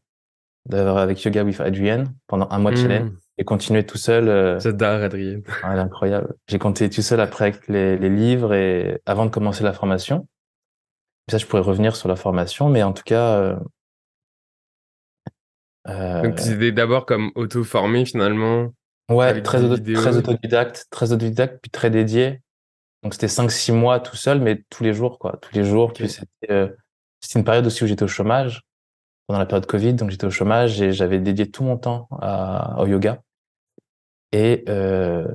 avec 0.71 1.23
Yoga 1.25 1.43
with 1.43 1.61
Adrienne 1.61 2.15
pendant 2.27 2.49
un 2.51 2.59
mois 2.59 2.71
de 2.71 2.77
challenge 2.77 3.13
et 3.39 3.45
continué 3.45 3.85
tout 3.85 3.99
seul. 3.99 4.29
Euh, 4.29 4.61
J'adore. 4.61 5.13
Ouais, 5.13 5.43
incroyable. 5.63 6.35
J'ai 6.49 6.59
continué 6.59 6.91
tout 6.91 7.03
seul 7.03 7.21
après 7.21 7.47
avec 7.47 7.69
les, 7.69 7.99
les, 7.99 8.09
livres 8.09 8.55
et 8.55 9.01
avant 9.07 9.27
de 9.27 9.31
commencer 9.31 9.65
la 9.65 9.73
formation. 9.73 10.29
Ça, 11.31 11.39
je 11.39 11.47
pourrais 11.47 11.63
revenir 11.63 11.97
sur 11.97 12.09
la 12.09 12.17
formation, 12.17 12.69
mais 12.69 12.83
en 12.83 12.93
tout 12.93 13.03
cas. 13.03 13.37
Euh, 13.39 13.57
euh 15.89 16.23
Donc, 16.23 16.37
tu 16.37 16.53
étais 16.53 16.73
d'abord 16.73 17.07
comme 17.07 17.33
auto-formé 17.35 18.05
finalement. 18.05 18.73
Ouais, 19.11 19.43
très, 19.43 19.61
très 19.61 20.15
autodidacte, 20.17 20.87
très 20.91 21.13
autodidacte, 21.13 21.59
puis 21.61 21.71
très 21.71 21.91
dédié. 21.91 22.41
Donc, 23.03 23.13
c'était 23.13 23.27
5-6 23.27 23.73
mois 23.73 24.01
tout 24.01 24.17
seul, 24.17 24.41
mais 24.41 24.63
tous 24.71 24.83
les 24.83 24.95
jours, 24.95 25.19
quoi. 25.19 25.39
Tous 25.43 25.55
les 25.55 25.65
jours. 25.65 25.93
Puis, 25.93 26.05
euh, 26.51 26.69
c'était 27.21 27.39
une 27.39 27.45
période 27.45 27.67
aussi 27.67 27.85
où 27.85 27.87
j'étais 27.87 28.03
au 28.03 28.09
chômage, 28.09 28.63
pendant 29.27 29.39
la 29.39 29.47
période 29.47 29.67
Covid. 29.67 29.95
Donc, 29.95 30.11
j'étais 30.11 30.27
au 30.27 30.31
chômage 30.31 30.81
et 30.81 30.93
j'avais 30.93 31.19
dédié 31.19 31.51
tout 31.51 31.65
mon 31.65 31.77
temps 31.77 32.09
à, 32.21 32.77
au 32.81 32.87
yoga. 32.87 33.23
Et, 34.33 34.65
euh, 34.69 35.29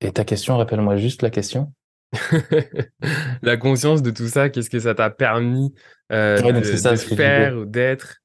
et 0.00 0.12
ta 0.12 0.24
question, 0.24 0.56
rappelle-moi 0.56 0.96
juste 0.96 1.22
la 1.22 1.30
question. 1.30 1.72
la 3.42 3.56
conscience 3.56 4.02
de 4.02 4.10
tout 4.10 4.26
ça, 4.26 4.48
qu'est-ce 4.48 4.70
que 4.70 4.80
ça 4.80 4.94
t'a 4.94 5.10
permis 5.10 5.74
euh, 6.10 6.40
de, 6.40 6.62
ça, 6.64 6.96
faire 6.96 7.56
ou 7.56 7.64
d'être? 7.64 8.16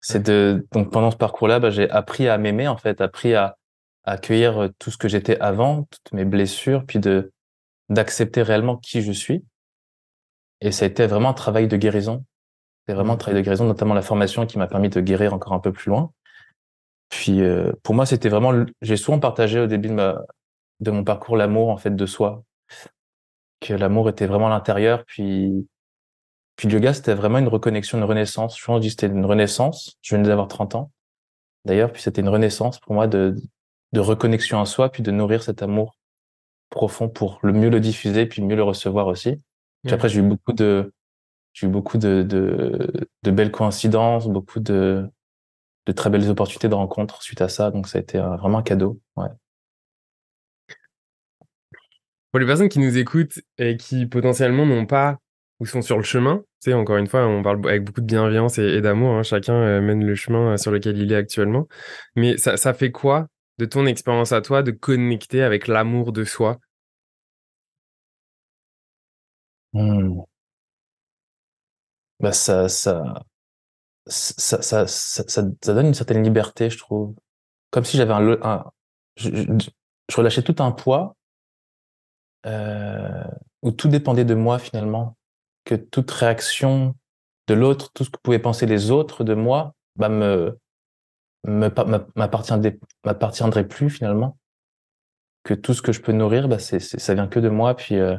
C'est 0.00 0.22
de 0.22 0.66
donc 0.72 0.90
pendant 0.90 1.10
ce 1.10 1.16
parcours-là, 1.16 1.58
bah, 1.60 1.70
j'ai 1.70 1.90
appris 1.90 2.28
à 2.28 2.38
m'aimer 2.38 2.68
en 2.68 2.78
fait, 2.78 3.00
appris 3.00 3.34
à, 3.34 3.58
à 4.04 4.12
accueillir 4.12 4.62
euh, 4.62 4.68
tout 4.78 4.90
ce 4.90 4.96
que 4.96 5.08
j'étais 5.08 5.38
avant, 5.40 5.82
toutes 5.90 6.12
mes 6.12 6.24
blessures, 6.24 6.84
puis 6.86 6.98
de 6.98 7.32
d'accepter 7.88 8.42
réellement 8.42 8.76
qui 8.76 9.02
je 9.02 9.12
suis. 9.12 9.44
Et 10.60 10.72
ça 10.72 10.84
a 10.84 10.88
été 10.88 11.06
vraiment 11.06 11.30
un 11.30 11.34
travail 11.34 11.66
de 11.66 11.76
guérison. 11.76 12.24
C'est 12.86 12.94
vraiment 12.94 13.14
mmh. 13.14 13.18
travail 13.18 13.40
de 13.40 13.44
guérison, 13.44 13.66
notamment 13.66 13.94
la 13.94 14.02
formation 14.02 14.46
qui 14.46 14.58
m'a 14.58 14.66
permis 14.66 14.88
de 14.88 15.00
guérir 15.00 15.34
encore 15.34 15.52
un 15.52 15.60
peu 15.60 15.72
plus 15.72 15.90
loin. 15.90 16.12
Puis 17.10 17.42
euh, 17.42 17.72
pour 17.82 17.94
moi, 17.94 18.06
c'était 18.06 18.28
vraiment, 18.28 18.64
j'ai 18.80 18.96
souvent 18.96 19.18
partagé 19.18 19.60
au 19.60 19.66
début 19.66 19.88
de, 19.88 19.94
ma, 19.94 20.22
de 20.78 20.90
mon 20.90 21.04
parcours 21.04 21.36
l'amour 21.36 21.68
en 21.68 21.76
fait 21.76 21.94
de 21.94 22.06
soi, 22.06 22.44
que 23.60 23.74
l'amour 23.74 24.08
était 24.08 24.26
vraiment 24.26 24.46
à 24.46 24.50
l'intérieur. 24.50 25.04
Puis, 25.04 25.68
puis 26.56 26.68
le 26.68 26.74
yoga, 26.74 26.94
c'était 26.94 27.14
vraiment 27.14 27.38
une 27.38 27.48
reconnexion, 27.48 27.98
une 27.98 28.04
renaissance. 28.04 28.58
Je 28.58 28.64
pense 28.64 28.82
que 28.82 28.88
c'était 28.88 29.08
une 29.08 29.26
renaissance. 29.26 29.98
Je 30.02 30.14
venais 30.14 30.28
d'avoir 30.28 30.48
30 30.48 30.76
ans. 30.76 30.90
D'ailleurs, 31.64 31.92
puis 31.92 32.00
c'était 32.00 32.22
une 32.22 32.28
renaissance 32.28 32.78
pour 32.78 32.94
moi 32.94 33.06
de, 33.06 33.34
de 33.92 34.00
reconnexion 34.00 34.60
à 34.60 34.66
soi, 34.66 34.90
puis 34.90 35.02
de 35.02 35.10
nourrir 35.10 35.42
cet 35.42 35.62
amour 35.62 35.96
profond 36.70 37.08
pour 37.08 37.40
le 37.42 37.52
mieux 37.52 37.68
le 37.68 37.80
diffuser, 37.80 38.26
puis 38.26 38.40
mieux 38.42 38.56
le 38.56 38.62
recevoir 38.62 39.08
aussi. 39.08 39.42
Puis 39.84 39.92
après, 39.92 40.08
j'ai 40.08 40.20
eu 40.20 40.22
beaucoup 40.22 40.52
de, 40.52 40.92
j'ai 41.52 41.66
eu 41.66 41.70
beaucoup 41.70 41.98
de, 41.98 42.22
de, 42.22 43.08
de, 43.22 43.30
belles 43.30 43.50
coïncidences, 43.50 44.28
beaucoup 44.28 44.60
de, 44.60 45.08
de 45.86 45.92
très 45.92 46.10
belles 46.10 46.28
opportunités 46.30 46.68
de 46.68 46.74
rencontres 46.74 47.22
suite 47.22 47.40
à 47.40 47.48
ça. 47.48 47.70
Donc, 47.70 47.88
ça 47.88 47.98
a 47.98 48.02
été 48.02 48.18
vraiment 48.18 48.58
un 48.58 48.62
cadeau. 48.62 49.00
Ouais. 49.16 49.28
Pour 52.30 52.38
les 52.38 52.46
personnes 52.46 52.68
qui 52.68 52.78
nous 52.78 52.96
écoutent 52.96 53.40
et 53.58 53.76
qui 53.76 54.06
potentiellement 54.06 54.64
n'ont 54.64 54.86
pas 54.86 55.18
ou 55.58 55.66
sont 55.66 55.82
sur 55.82 55.96
le 55.98 56.04
chemin, 56.04 56.38
tu 56.62 56.70
sais, 56.70 56.74
encore 56.74 56.96
une 56.96 57.06
fois, 57.06 57.26
on 57.26 57.42
parle 57.42 57.66
avec 57.68 57.84
beaucoup 57.84 58.00
de 58.00 58.06
bienveillance 58.06 58.58
et, 58.58 58.80
d'amour, 58.80 59.14
hein, 59.14 59.22
chacun 59.22 59.54
euh, 59.54 59.80
mène 59.80 60.04
le 60.04 60.14
chemin 60.14 60.52
euh, 60.52 60.56
sur 60.56 60.70
lequel 60.70 60.96
il 60.98 61.12
est 61.12 61.16
actuellement. 61.16 61.66
Mais 62.16 62.36
ça, 62.38 62.56
ça 62.56 62.72
fait 62.72 62.92
quoi 62.92 63.26
de 63.58 63.64
ton 63.66 63.86
expérience 63.86 64.32
à 64.32 64.40
toi 64.40 64.62
de 64.62 64.70
connecter 64.70 65.42
avec 65.42 65.66
l'amour 65.68 66.12
de 66.12 66.24
soi? 66.24 66.58
Mmh. 69.72 70.29
Bah 72.20 72.32
ça, 72.32 72.68
ça, 72.68 73.24
ça, 74.06 74.62
ça, 74.62 74.86
ça, 74.86 75.42
donne 75.42 75.86
une 75.86 75.94
certaine 75.94 76.22
liberté, 76.22 76.70
je 76.70 76.78
trouve. 76.78 77.14
Comme 77.70 77.84
si 77.84 77.96
j'avais 77.96 78.12
un, 78.12 78.64
je, 79.16 79.70
relâchais 80.14 80.42
tout 80.42 80.62
un 80.62 80.72
poids 80.72 81.16
euh, 82.46 83.24
où 83.62 83.70
tout 83.70 83.88
dépendait 83.88 84.24
de 84.24 84.34
moi 84.34 84.58
finalement, 84.58 85.16
que 85.64 85.74
toute 85.74 86.10
réaction 86.10 86.94
de 87.46 87.54
l'autre, 87.54 87.92
tout 87.92 88.04
ce 88.04 88.10
que 88.10 88.18
pouvaient 88.22 88.38
penser 88.38 88.66
les 88.66 88.90
autres 88.90 89.24
de 89.24 89.34
moi, 89.34 89.74
bah 89.96 90.08
me 90.08 90.58
m'appartiendrait 91.44 93.66
plus 93.66 93.88
finalement, 93.88 94.36
que 95.42 95.54
tout 95.54 95.72
ce 95.72 95.80
que 95.80 95.92
je 95.92 96.02
peux 96.02 96.12
nourrir, 96.12 96.48
bah 96.48 96.58
c'est 96.58 96.80
ça 96.80 97.14
vient 97.14 97.28
que 97.28 97.40
de 97.40 97.48
moi, 97.48 97.74
puis 97.74 97.96
euh, 97.96 98.16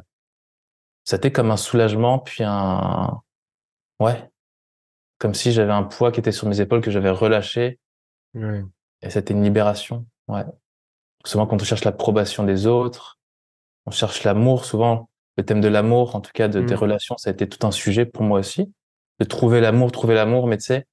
ça 1.04 1.18
était 1.18 1.32
comme 1.32 1.52
un 1.52 1.58
soulagement, 1.58 2.20
puis 2.20 2.44
un 2.44 3.22
ouais, 4.02 4.30
comme 5.18 5.34
si 5.34 5.52
j'avais 5.52 5.72
un 5.72 5.84
poids 5.84 6.12
qui 6.12 6.20
était 6.20 6.32
sur 6.32 6.48
mes 6.48 6.60
épaules 6.60 6.82
que 6.82 6.92
j'avais 6.92 7.10
relâché, 7.12 7.80
et 8.36 9.10
c'était 9.10 9.34
une 9.34 9.44
libération, 9.44 10.06
ouais. 10.28 10.44
Souvent 11.26 11.46
quand 11.46 11.62
on 11.62 11.66
cherche 11.66 11.84
l'approbation 11.84 12.44
des 12.44 12.66
autres, 12.66 13.20
on 13.86 13.92
cherche 13.92 14.24
l'amour. 14.24 14.66
Souvent, 14.66 15.10
le 15.38 15.46
thème 15.46 15.62
de 15.62 15.68
l'amour, 15.68 16.16
en 16.16 16.22
tout 16.22 16.32
cas 16.34 16.48
de, 16.48 16.62
des 16.62 16.74
mmh. 16.74 16.78
relations, 16.78 17.18
ça 17.18 17.30
a 17.30 17.34
été 17.34 17.48
tout 17.48 17.66
un 17.66 17.72
sujet 17.72 18.06
pour 18.06 18.24
moi 18.24 18.40
aussi. 18.40 18.74
De 19.20 19.26
trouver 19.26 19.62
l'amour, 19.62 19.92
trouver 19.92 20.16
l'amour, 20.16 20.48
mais 20.48 20.58
tu 20.58 20.66
sais, 20.66 20.88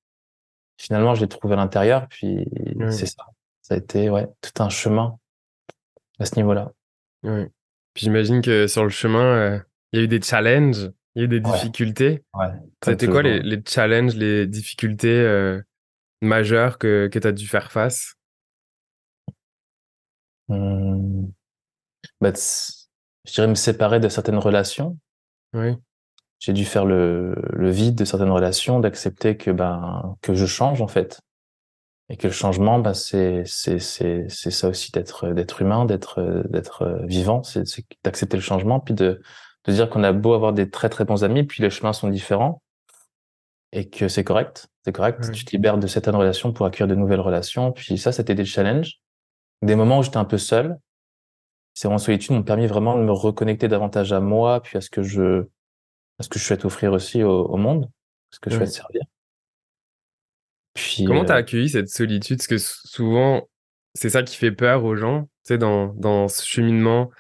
finalement, 0.77 1.15
je 1.15 1.23
l'ai 1.23 1.29
trouvé 1.29 1.55
à 1.55 1.57
l'intérieur, 1.57 2.09
puis 2.09 2.47
c'est 2.91 3.07
ça. 3.07 3.25
Ça 3.63 3.75
a 3.75 3.79
été 3.79 4.11
ouais, 4.11 4.27
tout 4.43 4.63
un 4.63 4.69
chemin 4.69 5.19
à 6.19 6.27
ce 6.27 6.37
niveau-là. 6.37 6.73
Oui. 7.23 7.47
Puis 7.95 8.05
j'imagine 8.05 8.43
que 8.43 8.67
sur 8.67 8.85
le 8.85 8.91
chemin, 8.91 9.25
euh, 9.25 9.61
il 9.93 9.99
y 9.99 10.03
a 10.03 10.05
eu 10.05 10.09
des 10.09 10.21
challenges, 10.21 10.91
il 11.19 11.23
y 11.23 11.23
a 11.23 11.25
eu 11.25 11.29
des 11.29 11.41
difficultés. 11.41 12.23
Ouais, 12.33 12.53
C'était 12.85 13.09
quoi 13.09 13.23
les, 13.23 13.41
les, 13.41 13.61
challenges, 13.67 14.15
les 14.15 14.47
difficultés 14.47 15.19
euh, 15.19 15.61
majeures 16.21 16.79
que, 16.79 17.09
que 17.13 17.19
tu 17.19 17.27
as 17.27 17.33
dû 17.33 17.49
faire 17.49 17.73
face? 17.73 18.15
Mmh. 20.47 21.27
bah, 22.21 22.31
je 22.33 23.33
dirais 23.35 23.49
me 23.49 23.57
séparer 23.57 23.99
de 23.99 24.09
certaines 24.09 24.39
relations. 24.39 24.97
Oui. 25.55 25.75
J'ai 26.39 26.53
dû 26.53 26.65
faire 26.65 26.85
le, 26.85 27.35
le 27.51 27.71
vide 27.71 27.97
de 27.97 28.05
certaines 28.05 28.31
relations, 28.31 28.79
d'accepter 28.79 29.37
que 29.37 29.51
ben 29.51 30.17
que 30.23 30.35
je 30.35 30.47
change 30.47 30.81
en 30.81 30.87
fait, 30.87 31.21
et 32.11 32.17
que 32.17 32.29
le 32.29 32.33
changement, 32.33 32.79
ben 32.79 32.95
c'est 32.95 33.45
ça 33.45 34.69
aussi 34.69 34.93
d'être 34.93 35.31
d'être 35.31 35.63
humain, 35.63 35.85
d'être 35.85 36.45
d'être 36.49 37.03
vivant, 37.07 37.43
c'est 37.43 37.65
d'accepter 38.05 38.37
le 38.37 38.43
changement, 38.43 38.79
puis 38.79 38.95
de 38.95 39.21
de 39.69 39.73
dire 39.75 39.91
qu'on 39.91 40.03
a 40.03 40.13
beau 40.13 40.33
avoir 40.33 40.53
des 40.53 40.71
très 40.71 40.89
très 40.89 41.05
bons 41.05 41.25
amis, 41.25 41.45
puis 41.45 41.63
les 41.63 41.71
chemins 41.71 41.93
sont 41.93 42.09
différents, 42.09 42.63
et 43.73 43.89
que 43.89 44.09
c'est 44.09 44.25
correct, 44.25 44.69
c'est 44.85 44.93
correct. 44.93 45.31
Tu 45.33 45.45
te 45.45 45.51
libères 45.53 45.77
de 45.77 45.87
certaines 45.87 46.17
relations 46.17 46.53
pour 46.53 46.65
accueillir 46.65 46.89
de 46.89 46.95
nouvelles 46.95 47.21
relations, 47.21 47.73
puis 47.73 47.99
ça, 47.99 48.11
c'était 48.11 48.35
des 48.35 48.47
challenges, 48.47 49.01
des 49.63 49.77
moments 49.77 49.99
où 49.99 50.03
j'étais 50.03 50.17
un 50.17 50.25
peu 50.25 50.39
seul, 50.39 50.79
ces 51.75 51.87
moments 51.87 51.99
de 51.99 52.03
solitude 52.03 52.33
m'ont 52.33 52.43
permis 52.43 52.67
vraiment 52.67 52.97
de 52.97 53.03
me 53.03 53.13
reconnecter 53.13 53.69
davantage 53.69 54.13
à 54.13 54.21
moi, 54.21 54.63
puis 54.63 54.79
à 54.79 54.81
ce 54.81 54.89
que 54.89 55.03
je, 55.03 55.43
à 56.19 56.23
ce 56.23 56.29
que 56.29 56.39
je 56.39 56.45
souhaite 56.45 56.65
offrir 56.65 56.93
aussi 56.93 57.23
au, 57.23 57.57
monde, 57.57 57.85
à 57.85 58.35
ce 58.35 58.41
que 58.41 58.51
je 58.51 58.57
souhaite 58.57 58.73
servir. 58.73 59.03
Puis, 60.73 61.05
Comment 61.05 61.25
tu 61.25 61.31
as 61.31 61.37
euh, 61.37 61.39
accueilli 61.39 61.69
cette 61.69 61.89
solitude? 61.89 62.39
Parce 62.39 62.47
que 62.47 62.59
souvent, 62.59 63.49
c'est 63.95 64.11
ça 64.11 64.23
qui 64.23 64.37
fait 64.37 64.51
peur 64.51 64.83
aux 64.85 64.97
gens, 64.97 65.25
tu 65.25 65.29
sais, 65.43 65.59
dans, 65.59 65.89
dans 65.95 66.27
ce 66.29 66.45
cheminement, 66.45 67.11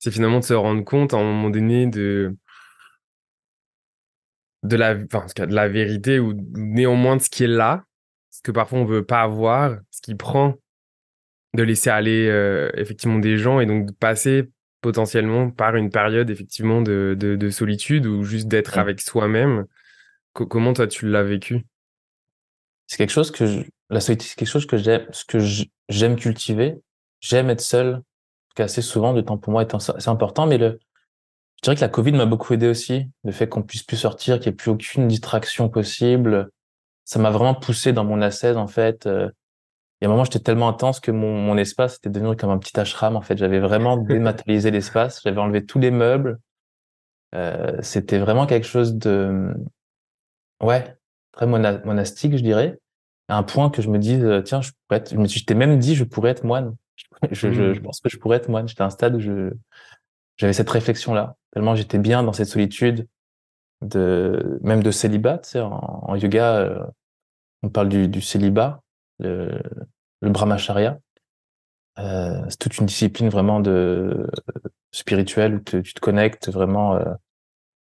c'est 0.00 0.10
finalement 0.10 0.40
de 0.40 0.44
se 0.44 0.54
rendre 0.54 0.82
compte 0.84 1.14
à 1.14 1.18
un 1.18 1.22
moment 1.22 1.50
donné 1.50 1.86
de 1.86 2.34
de 4.62 4.76
la, 4.76 4.94
enfin, 5.14 5.46
de 5.46 5.54
la 5.54 5.68
vérité 5.68 6.18
ou 6.18 6.34
néanmoins 6.52 7.16
de 7.16 7.22
ce 7.22 7.30
qui 7.30 7.44
est 7.44 7.46
là, 7.46 7.84
ce 8.30 8.42
que 8.42 8.50
parfois 8.50 8.78
on 8.80 8.84
veut 8.84 9.04
pas 9.04 9.22
avoir, 9.22 9.78
ce 9.90 10.02
qui 10.02 10.14
prend 10.14 10.54
de 11.54 11.62
laisser 11.62 11.90
aller 11.90 12.28
euh, 12.28 12.70
effectivement 12.74 13.18
des 13.18 13.38
gens 13.38 13.60
et 13.60 13.66
donc 13.66 13.86
de 13.86 13.92
passer 13.92 14.50
potentiellement 14.82 15.50
par 15.50 15.76
une 15.76 15.90
période 15.90 16.30
effectivement 16.30 16.82
de, 16.82 17.16
de, 17.18 17.50
solitude 17.50 18.06
ou 18.06 18.22
juste 18.24 18.48
d'être 18.48 18.78
avec 18.78 19.00
soi-même. 19.00 19.66
comment 20.32 20.72
toi 20.72 20.86
tu 20.86 21.08
l'as 21.08 21.22
vécu? 21.22 21.66
C'est 22.86 22.96
quelque 22.96 23.12
chose 23.12 23.30
que 23.30 23.46
je, 23.46 23.60
la 23.90 24.00
solitude 24.00 24.28
c'est 24.28 24.36
quelque 24.36 24.48
chose 24.48 24.66
que 24.66 24.76
j'aime 24.76 25.06
ce 25.10 25.24
que 25.24 25.38
j'aime 25.88 26.16
cultiver. 26.16 26.76
J'aime 27.20 27.50
être 27.50 27.60
seul, 27.60 28.02
assez 28.58 28.82
souvent 28.82 29.12
de 29.14 29.20
temps 29.20 29.38
pour 29.38 29.52
moi 29.52 29.62
est 29.62 29.74
assez 29.74 30.08
important. 30.08 30.46
Mais 30.46 30.58
le, 30.58 30.78
je 31.60 31.62
dirais 31.62 31.76
que 31.76 31.80
la 31.80 31.88
Covid 31.88 32.12
m'a 32.12 32.26
beaucoup 32.26 32.54
aidé 32.54 32.66
aussi. 32.68 33.10
Le 33.24 33.32
fait 33.32 33.48
qu'on 33.48 33.62
puisse 33.62 33.82
plus 33.82 33.98
sortir, 33.98 34.38
qu'il 34.38 34.50
n'y 34.50 34.54
ait 34.54 34.56
plus 34.56 34.70
aucune 34.70 35.08
distraction 35.08 35.68
possible, 35.68 36.50
ça 37.04 37.18
m'a 37.18 37.30
vraiment 37.30 37.54
poussé 37.54 37.92
dans 37.92 38.04
mon 38.04 38.22
ascèse 38.22 38.56
en 38.56 38.66
fait. 38.66 39.06
Euh, 39.06 39.28
il 40.00 40.04
y 40.04 40.06
a 40.06 40.08
un 40.08 40.12
moment, 40.12 40.24
j'étais 40.24 40.38
tellement 40.38 40.68
intense 40.68 41.00
que 41.00 41.10
mon, 41.10 41.38
mon 41.38 41.58
espace 41.58 41.96
était 41.96 42.08
devenu 42.08 42.34
comme 42.34 42.48
un 42.48 42.58
petit 42.58 42.78
ashram. 42.80 43.16
En 43.16 43.20
fait, 43.20 43.36
j'avais 43.36 43.60
vraiment 43.60 43.96
dématérialisé 43.98 44.70
l'espace. 44.70 45.20
J'avais 45.22 45.40
enlevé 45.40 45.66
tous 45.66 45.78
les 45.78 45.90
meubles. 45.90 46.38
Euh, 47.34 47.76
c'était 47.82 48.18
vraiment 48.18 48.46
quelque 48.46 48.66
chose 48.66 48.94
de, 48.94 49.52
ouais, 50.62 50.96
très 51.32 51.46
monastique, 51.46 52.36
je 52.36 52.42
dirais. 52.42 52.78
À 53.28 53.36
un 53.36 53.42
point 53.42 53.68
que 53.70 53.82
je 53.82 53.88
me 53.90 53.98
dis, 53.98 54.18
tiens, 54.44 54.62
je 54.62 54.70
pourrais 54.88 55.00
être, 55.00 55.10
je 55.10 55.54
même 55.54 55.78
dit, 55.78 55.94
je 55.94 56.04
pourrais 56.04 56.30
être 56.30 56.44
moine. 56.44 56.74
Je, 57.30 57.52
je, 57.52 57.52
je, 57.52 57.80
hmm. 57.80 57.82
pense 57.82 58.00
que 58.00 58.08
je 58.08 58.18
pourrais 58.18 58.38
être 58.38 58.48
moine. 58.48 58.68
J'étais 58.68 58.82
à 58.82 58.86
un 58.86 58.90
stade 58.90 59.14
où 59.14 59.20
je, 59.20 59.52
j'avais 60.36 60.52
cette 60.52 60.70
réflexion-là. 60.70 61.36
Tellement 61.52 61.74
j'étais 61.74 61.98
bien 61.98 62.22
dans 62.22 62.32
cette 62.32 62.48
solitude, 62.48 63.06
de, 63.82 64.58
même 64.62 64.82
de 64.82 64.90
célibat, 64.90 65.38
tu 65.38 65.50
sais, 65.50 65.60
en, 65.60 65.70
en 65.70 66.14
yoga, 66.16 66.56
euh, 66.58 66.86
on 67.62 67.68
parle 67.68 67.88
du, 67.88 68.08
du 68.08 68.20
célibat, 68.20 68.82
le, 69.18 69.60
le 70.20 70.30
brahmacharya. 70.30 70.98
Euh, 71.98 72.42
c'est 72.48 72.58
toute 72.58 72.78
une 72.78 72.86
discipline 72.86 73.28
vraiment 73.28 73.60
de 73.60 74.26
spirituelle 74.92 75.56
où 75.56 75.60
tu 75.60 75.94
te 75.94 76.00
connectes 76.00 76.48
vraiment 76.50 76.94
euh, 76.96 77.12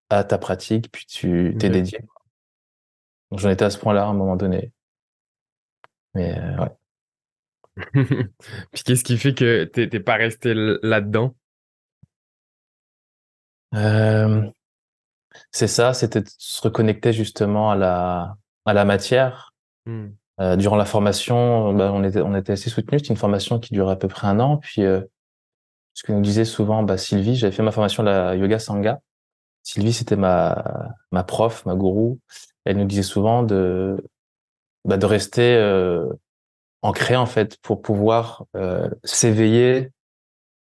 à 0.09 0.23
ta 0.23 0.37
pratique, 0.37 0.91
puis 0.91 1.05
tu 1.05 1.55
t'es 1.59 1.69
dédié. 1.69 1.99
Donc 3.29 3.39
j'en 3.39 3.49
étais 3.49 3.65
à 3.65 3.69
ce 3.69 3.77
point-là 3.77 4.03
à 4.03 4.07
un 4.07 4.13
moment 4.13 4.35
donné. 4.35 4.71
Mais 6.13 6.37
euh, 6.39 6.57
ouais. 6.57 6.71
puis 7.93 8.83
qu'est-ce 8.85 9.03
qui 9.03 9.17
fait 9.17 9.33
que 9.33 9.63
t'es 9.65 9.99
pas 9.99 10.15
resté 10.15 10.53
là-dedans? 10.55 11.35
Euh, 13.75 14.49
C'est 15.51 15.67
ça, 15.67 15.93
c'était 15.93 16.21
de 16.21 16.29
se 16.37 16.61
reconnecter 16.61 17.13
justement 17.13 17.71
à 17.71 17.75
la 17.75 18.35
à 18.65 18.73
la 18.73 18.85
matière. 18.85 19.53
Mmh. 19.85 20.07
Euh, 20.39 20.55
durant 20.55 20.75
la 20.75 20.85
formation, 20.85 21.73
bah, 21.73 21.91
on 21.93 22.03
était 22.03 22.21
on 22.21 22.35
était 22.35 22.53
assez 22.53 22.69
soutenus. 22.69 23.01
C'était 23.01 23.13
une 23.13 23.17
formation 23.19 23.59
qui 23.59 23.73
durait 23.73 23.93
à 23.93 23.95
peu 23.95 24.07
près 24.07 24.27
un 24.27 24.39
an. 24.39 24.57
Puis 24.57 24.83
euh, 24.83 25.01
ce 25.93 26.03
que 26.03 26.11
nous 26.11 26.21
disait 26.21 26.45
souvent 26.45 26.83
bah, 26.83 26.97
Sylvie, 26.97 27.35
j'avais 27.35 27.53
fait 27.55 27.63
ma 27.63 27.71
formation 27.71 28.03
la 28.03 28.35
yoga 28.35 28.59
sangha. 28.59 28.99
Sylvie, 29.63 29.93
c'était 29.93 30.15
ma 30.15 30.91
ma 31.11 31.23
prof, 31.23 31.65
ma 31.65 31.75
gourou. 31.75 32.19
Elle 32.65 32.77
nous 32.77 32.85
disait 32.85 33.03
souvent 33.03 33.43
de 33.43 33.97
bah, 34.85 34.97
de 34.97 35.05
rester 35.05 35.55
euh, 35.55 36.05
ancré 36.87 37.15
en 37.15 37.25
fait 37.25 37.57
pour 37.57 37.81
pouvoir 37.81 38.45
euh, 38.55 38.89
s'éveiller. 39.03 39.91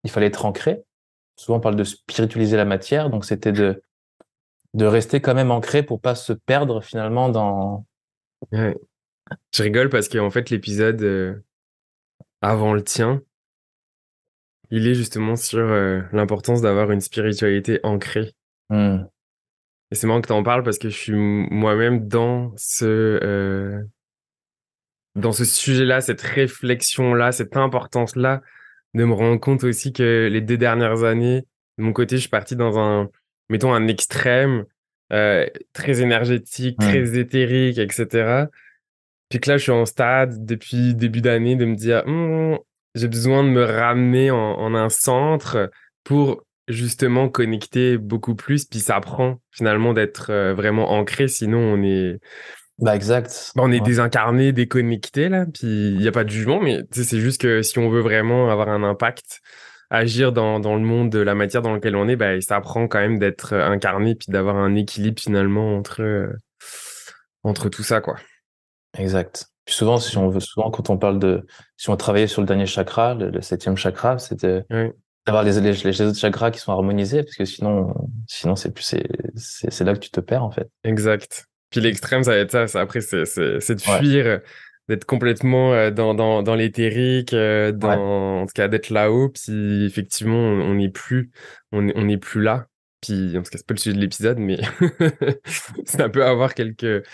Il 0.04 0.10
fallait 0.10 0.26
être 0.26 0.44
ancré. 0.44 0.84
Souvent 1.36 1.58
on 1.58 1.60
parle 1.60 1.76
de 1.76 1.84
spiritualiser 1.84 2.56
la 2.56 2.64
matière, 2.64 3.10
donc 3.10 3.24
c'était 3.24 3.52
de 3.52 3.82
de 4.74 4.86
rester 4.86 5.20
quand 5.20 5.34
même 5.34 5.50
ancré 5.50 5.82
pour 5.82 6.00
pas 6.00 6.14
se 6.14 6.32
perdre 6.32 6.80
finalement 6.80 7.28
dans 7.28 7.86
ouais. 8.52 8.76
Je 9.52 9.62
rigole 9.62 9.88
parce 9.88 10.08
qu'en 10.08 10.30
fait, 10.30 10.50
l'épisode 10.50 11.02
euh, 11.02 11.34
avant 12.42 12.74
le 12.74 12.82
tien, 12.82 13.22
il 14.70 14.86
est 14.86 14.94
justement 14.94 15.36
sur 15.36 15.60
euh, 15.60 16.02
l'importance 16.12 16.60
d'avoir 16.60 16.90
une 16.90 17.00
spiritualité 17.00 17.80
ancrée. 17.84 18.34
Mmh. 18.70 19.04
Et 19.90 19.94
c'est 19.94 20.06
marrant 20.06 20.20
que 20.20 20.26
tu 20.26 20.32
en 20.32 20.42
parles 20.42 20.62
parce 20.62 20.78
que 20.78 20.88
je 20.88 20.96
suis 20.96 21.14
moi-même 21.14 22.08
dans 22.08 22.52
ce, 22.56 23.86
dans 25.14 25.32
ce 25.32 25.44
sujet-là, 25.44 26.00
cette 26.00 26.22
réflexion-là, 26.22 27.32
cette 27.32 27.56
importance-là, 27.56 28.42
de 28.94 29.04
me 29.04 29.12
rendre 29.12 29.40
compte 29.40 29.64
aussi 29.64 29.92
que 29.92 30.28
les 30.30 30.40
deux 30.40 30.56
dernières 30.56 31.04
années, 31.04 31.44
de 31.78 31.82
mon 31.82 31.92
côté, 31.92 32.16
je 32.16 32.22
suis 32.22 32.30
parti 32.30 32.56
dans 32.56 32.78
un, 32.78 33.08
mettons, 33.48 33.72
un 33.72 33.88
extrême, 33.88 34.64
très 35.10 36.00
énergétique, 36.00 36.76
très 36.78 37.16
éthérique, 37.16 37.78
etc. 37.78 38.46
Puis 39.28 39.38
que 39.38 39.50
là, 39.50 39.56
je 39.56 39.62
suis 39.62 39.72
en 39.72 39.86
stade 39.86 40.44
depuis 40.44 40.94
début 40.94 41.20
d'année 41.20 41.54
de 41.54 41.64
me 41.64 41.76
dire, 41.76 42.02
«Hum, 42.06 42.58
j'ai 42.94 43.08
besoin 43.08 43.42
de 43.42 43.48
me 43.48 43.64
ramener 43.64 44.30
en, 44.30 44.74
un 44.74 44.88
centre 44.88 45.70
pour 46.04 46.44
justement 46.68 47.28
connecter 47.28 47.98
beaucoup 47.98 48.34
plus. 48.34 48.64
Puis 48.64 48.80
ça 48.80 49.00
prend 49.00 49.40
finalement 49.50 49.92
d'être 49.92 50.30
euh, 50.30 50.54
vraiment 50.54 50.92
ancré, 50.92 51.28
sinon 51.28 51.58
on 51.58 51.82
est. 51.82 52.20
Bah 52.78 52.96
exact. 52.96 53.52
Bah, 53.54 53.62
on 53.64 53.70
est 53.70 53.80
désincarné, 53.80 54.52
déconnecté 54.52 55.28
là. 55.28 55.46
Puis 55.46 55.90
il 55.92 55.98
n'y 55.98 56.08
a 56.08 56.12
pas 56.12 56.24
de 56.24 56.30
jugement, 56.30 56.60
mais 56.60 56.82
c'est 56.90 57.20
juste 57.20 57.40
que 57.40 57.62
si 57.62 57.78
on 57.78 57.88
veut 57.88 58.00
vraiment 58.00 58.50
avoir 58.50 58.68
un 58.68 58.82
impact, 58.82 59.40
agir 59.90 60.32
dans, 60.32 60.60
dans, 60.60 60.74
le 60.74 60.82
monde 60.82 61.10
de 61.10 61.20
la 61.20 61.34
matière 61.34 61.62
dans 61.62 61.74
lequel 61.74 61.94
on 61.96 62.08
est, 62.08 62.16
bah, 62.16 62.40
ça 62.40 62.60
prend 62.60 62.88
quand 62.88 62.98
même 62.98 63.18
d'être 63.18 63.54
incarné 63.54 64.14
puis 64.14 64.26
d'avoir 64.30 64.56
un 64.56 64.74
équilibre 64.74 65.20
finalement 65.20 65.76
entre, 65.76 66.02
euh, 66.02 66.32
entre 67.42 67.68
tout 67.68 67.82
ça 67.82 68.00
quoi. 68.00 68.16
Exact. 68.98 69.46
Puis 69.64 69.74
souvent, 69.74 69.98
si 69.98 70.16
on 70.18 70.28
veut, 70.28 70.40
souvent 70.40 70.70
quand 70.70 70.90
on 70.90 70.98
parle 70.98 71.18
de, 71.18 71.46
si 71.76 71.90
on 71.90 71.96
travaillait 71.96 72.26
sur 72.26 72.42
le 72.42 72.46
dernier 72.46 72.66
chakra, 72.66 73.14
le, 73.14 73.40
septième 73.40 73.76
chakra, 73.76 74.18
c'était 74.18 74.64
d'avoir 75.26 75.42
les, 75.42 75.60
les, 75.60 75.72
les, 75.72 76.02
autres 76.02 76.18
chakras 76.18 76.50
qui 76.50 76.60
sont 76.60 76.72
harmonisés, 76.72 77.22
parce 77.22 77.36
que 77.36 77.44
sinon, 77.44 77.94
sinon 78.26 78.56
c'est 78.56 78.72
plus, 78.72 78.84
c'est, 78.84 79.70
c'est, 79.70 79.84
là 79.84 79.94
que 79.94 80.00
tu 80.00 80.10
te 80.10 80.20
perds 80.20 80.44
en 80.44 80.50
fait. 80.50 80.68
Exact. 80.82 81.46
Puis 81.74 81.82
l'extrême, 81.82 82.22
ça 82.22 82.30
va 82.30 82.36
être 82.36 82.68
ça. 82.68 82.80
Après, 82.80 83.00
c'est, 83.00 83.24
de 83.24 83.80
fuir, 83.80 84.40
d'être 84.88 85.04
complètement 85.06 85.74
euh, 85.74 85.90
dans, 85.90 86.14
dans, 86.14 86.44
dans 86.44 86.54
l'éthérique, 86.54 87.32
euh, 87.32 87.72
en 87.82 88.46
tout 88.46 88.52
cas 88.54 88.68
d'être 88.68 88.90
là-haut. 88.90 89.30
Puis 89.30 89.84
effectivement, 89.84 90.38
on 90.38 90.74
n'est 90.74 90.88
plus, 90.88 91.32
on 91.72 91.82
n'est 91.82 92.16
plus 92.16 92.42
là. 92.42 92.68
Puis 93.00 93.36
en 93.36 93.42
tout 93.42 93.50
cas, 93.50 93.58
c'est 93.58 93.66
pas 93.66 93.74
le 93.74 93.80
sujet 93.80 93.96
de 93.96 94.00
l'épisode, 94.00 94.38
mais 94.38 94.60
ça 95.84 96.08
peut 96.08 96.24
avoir 96.24 96.54
quelques 96.54 97.04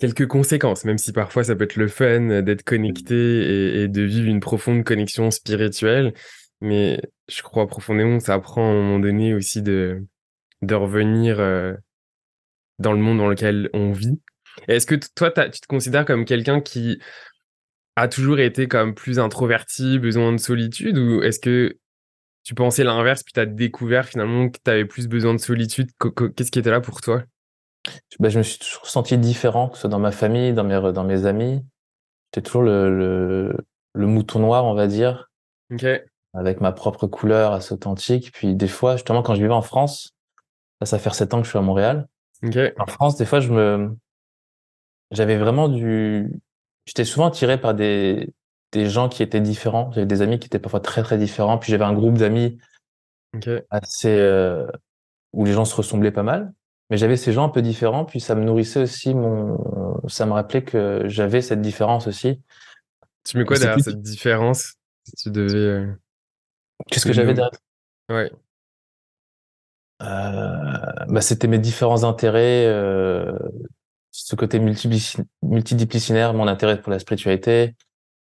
quelques 0.00 0.26
conséquences, 0.26 0.84
même 0.84 0.98
si 0.98 1.12
parfois 1.12 1.44
ça 1.44 1.54
peut 1.54 1.62
être 1.62 1.76
le 1.76 1.86
fun 1.86 2.42
d'être 2.42 2.64
connecté 2.64 3.82
et, 3.82 3.86
de 3.86 4.02
vivre 4.02 4.26
une 4.28 4.40
profonde 4.40 4.82
connexion 4.82 5.30
spirituelle. 5.30 6.14
Mais 6.60 7.00
je 7.28 7.42
crois 7.42 7.68
profondément 7.68 8.18
que 8.18 8.24
ça 8.24 8.34
apprend 8.34 8.68
à 8.68 8.72
un 8.72 8.74
moment 8.74 8.98
donné 8.98 9.34
aussi 9.34 9.62
de, 9.62 10.04
de 10.62 10.74
revenir 10.74 11.38
euh, 11.38 11.74
dans 12.78 12.92
le 12.92 12.98
monde 12.98 13.18
dans 13.18 13.28
lequel 13.28 13.70
on 13.72 13.92
vit. 13.92 14.20
Est-ce 14.68 14.86
que 14.86 14.94
toi, 15.14 15.30
tu 15.30 15.60
te 15.60 15.66
considères 15.66 16.04
comme 16.04 16.24
quelqu'un 16.24 16.60
qui 16.60 16.98
a 17.96 18.08
toujours 18.08 18.38
été 18.38 18.68
comme 18.68 18.94
plus 18.94 19.18
introverti, 19.18 19.98
besoin 19.98 20.32
de 20.32 20.38
solitude, 20.38 20.98
ou 20.98 21.22
est-ce 21.22 21.38
que 21.38 21.76
tu 22.42 22.54
pensais 22.54 22.84
l'inverse, 22.84 23.22
puis 23.22 23.32
tu 23.32 23.40
as 23.40 23.46
découvert 23.46 24.06
finalement 24.06 24.48
que 24.48 24.58
tu 24.62 24.70
avais 24.70 24.84
plus 24.84 25.08
besoin 25.08 25.34
de 25.34 25.38
solitude? 25.38 25.90
Qu'est-ce 26.36 26.50
qui 26.50 26.58
était 26.58 26.70
là 26.70 26.80
pour 26.80 27.00
toi? 27.00 27.22
Bah, 28.18 28.28
je 28.28 28.38
me 28.38 28.42
suis 28.42 28.58
toujours 28.58 28.86
senti 28.86 29.16
différent, 29.18 29.68
que 29.68 29.76
ce 29.76 29.82
soit 29.82 29.90
dans 29.90 29.98
ma 29.98 30.12
famille, 30.12 30.52
dans 30.52 30.64
mes, 30.64 30.92
dans 30.92 31.04
mes 31.04 31.26
amis. 31.26 31.64
J'étais 32.32 32.46
toujours 32.46 32.62
le, 32.62 32.96
le, 32.96 33.56
le, 33.92 34.06
mouton 34.06 34.40
noir, 34.40 34.64
on 34.64 34.74
va 34.74 34.86
dire. 34.86 35.30
Avec 36.32 36.60
ma 36.60 36.72
propre 36.72 37.06
couleur 37.06 37.52
assez 37.52 37.72
authentique. 37.72 38.32
Puis 38.32 38.54
des 38.54 38.68
fois, 38.68 38.96
justement, 38.96 39.22
quand 39.22 39.34
je 39.34 39.42
vivais 39.42 39.54
en 39.54 39.62
France, 39.62 40.14
ça 40.82 40.98
fait 40.98 41.10
sept 41.10 41.32
ans 41.32 41.38
que 41.38 41.44
je 41.44 41.50
suis 41.50 41.58
à 41.58 41.62
Montréal. 41.62 42.08
En 42.78 42.86
France, 42.86 43.16
des 43.16 43.24
fois, 43.24 43.40
je 43.40 43.50
me, 43.50 43.96
j'avais 45.10 45.36
vraiment 45.36 45.68
du, 45.68 46.30
j'étais 46.86 47.04
souvent 47.04 47.26
attiré 47.26 47.60
par 47.60 47.74
des, 47.74 48.32
des 48.72 48.88
gens 48.88 49.08
qui 49.08 49.22
étaient 49.22 49.40
différents. 49.40 49.90
J'avais 49.92 50.06
des 50.06 50.22
amis 50.22 50.38
qui 50.38 50.46
étaient 50.46 50.58
parfois 50.58 50.80
très, 50.80 51.02
très 51.02 51.18
différents. 51.18 51.58
Puis 51.58 51.70
j'avais 51.70 51.84
un 51.84 51.94
groupe 51.94 52.18
d'amis 52.18 52.58
assez, 53.70 54.16
euh, 54.16 54.66
où 55.32 55.44
les 55.44 55.52
gens 55.52 55.64
se 55.64 55.74
ressemblaient 55.74 56.12
pas 56.12 56.22
mal. 56.22 56.52
Mais 56.90 56.98
j'avais 56.98 57.16
ces 57.16 57.32
gens 57.32 57.44
un 57.46 57.48
peu 57.48 57.62
différents, 57.62 58.04
puis 58.04 58.20
ça 58.20 58.34
me 58.34 58.44
nourrissait 58.44 58.82
aussi 58.82 59.14
mon, 59.14 59.56
ça 60.06 60.26
me 60.26 60.32
rappelait 60.32 60.62
que 60.62 61.04
j'avais 61.06 61.40
cette 61.40 61.62
différence 61.62 62.06
aussi. 62.06 62.42
Tu 63.24 63.38
mets 63.38 63.46
quoi 63.46 63.58
derrière 63.58 63.80
cette 63.80 64.02
différence? 64.02 64.74
Si 65.04 65.16
tu 65.16 65.30
devais 65.30 65.56
euh, 65.56 65.86
Qu'est-ce 66.90 67.06
que 67.06 67.14
j'avais 67.14 67.32
derrière? 67.32 67.58
Ouais. 68.10 68.30
Euh, 70.02 71.04
bah, 71.08 71.20
c'était 71.20 71.46
mes 71.46 71.58
différents 71.58 72.04
intérêts, 72.04 72.66
euh, 72.66 73.32
ce 74.10 74.36
côté 74.36 74.58
multidisciplinaire, 74.58 76.34
mon 76.34 76.48
intérêt 76.48 76.80
pour 76.80 76.90
la 76.90 76.98
spiritualité, 76.98 77.74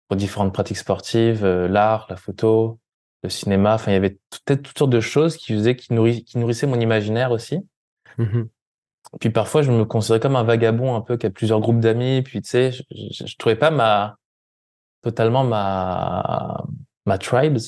pour 0.09 0.17
différentes 0.17 0.53
pratiques 0.53 0.79
sportives, 0.79 1.45
euh, 1.45 1.69
l'art, 1.69 2.07
la 2.09 2.17
photo, 2.17 2.79
le 3.23 3.29
cinéma. 3.29 3.75
Enfin, 3.75 3.93
il 3.93 3.95
y 3.95 3.99
avait 3.99 4.19
peut-être 4.47 4.63
toutes 4.63 4.79
sortes 4.79 4.91
de 4.91 5.01
choses 5.01 5.37
qui 5.37 5.55
faisaient, 5.55 5.77
qui, 5.77 5.89
qui 6.25 6.39
nourrissaient 6.39 6.67
mon 6.67 6.81
imaginaire 6.81 7.31
aussi. 7.31 7.59
Mmh 8.17 8.45
puis 9.21 9.31
parfois, 9.31 9.63
je 9.63 9.71
me 9.71 9.85
considérais 9.85 10.21
comme 10.21 10.37
un 10.37 10.43
vagabond 10.43 10.95
un 10.95 11.01
peu 11.01 11.17
qui 11.17 11.25
a 11.25 11.31
plusieurs 11.31 11.61
groupes 11.61 11.81
d'amis. 11.81 12.23
Puis 12.23 12.43
tu 12.43 12.51
sais, 12.51 12.73
je, 12.73 12.83
je, 12.91 13.37
trouvais 13.39 13.57
pas 13.57 13.71
ma 13.71 14.17
totalement 15.03 15.45
ma 15.45 16.63
ma 17.07 17.19
tribes. 17.19 17.59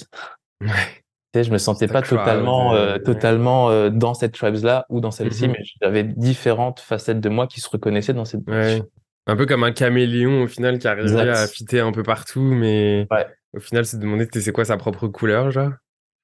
Sais, 1.34 1.44
je 1.44 1.52
me 1.52 1.58
sentais 1.58 1.86
pas 1.86 2.02
totalement 2.02 2.74
euh, 2.74 2.98
totalement 2.98 3.70
euh, 3.70 3.88
dans 3.88 4.14
cette 4.14 4.32
tribes 4.32 4.64
là 4.64 4.84
ou 4.88 5.00
dans 5.00 5.12
celle-ci, 5.12 5.46
mmh 5.46 5.52
mais 5.52 5.64
j'avais 5.80 6.02
différentes 6.02 6.80
facettes 6.80 7.20
de 7.20 7.28
moi 7.28 7.46
qui 7.46 7.60
se 7.60 7.68
reconnaissaient 7.68 8.14
dans 8.14 8.24
cette. 8.24 8.46
Ouais. 8.48 8.82
Un 9.26 9.36
peu 9.36 9.46
comme 9.46 9.62
un 9.62 9.70
caméléon 9.70 10.42
au 10.42 10.48
final 10.48 10.78
qui 10.80 10.88
arrivait 10.88 11.28
à 11.28 11.46
fitter 11.46 11.78
un 11.78 11.92
peu 11.92 12.02
partout, 12.02 12.40
mais 12.40 13.06
au 13.52 13.60
final, 13.60 13.84
c'est 13.84 13.98
demander 13.98 14.28
c'est 14.32 14.52
quoi 14.52 14.64
sa 14.64 14.76
propre 14.76 15.08
couleur, 15.08 15.50
genre? 15.50 15.72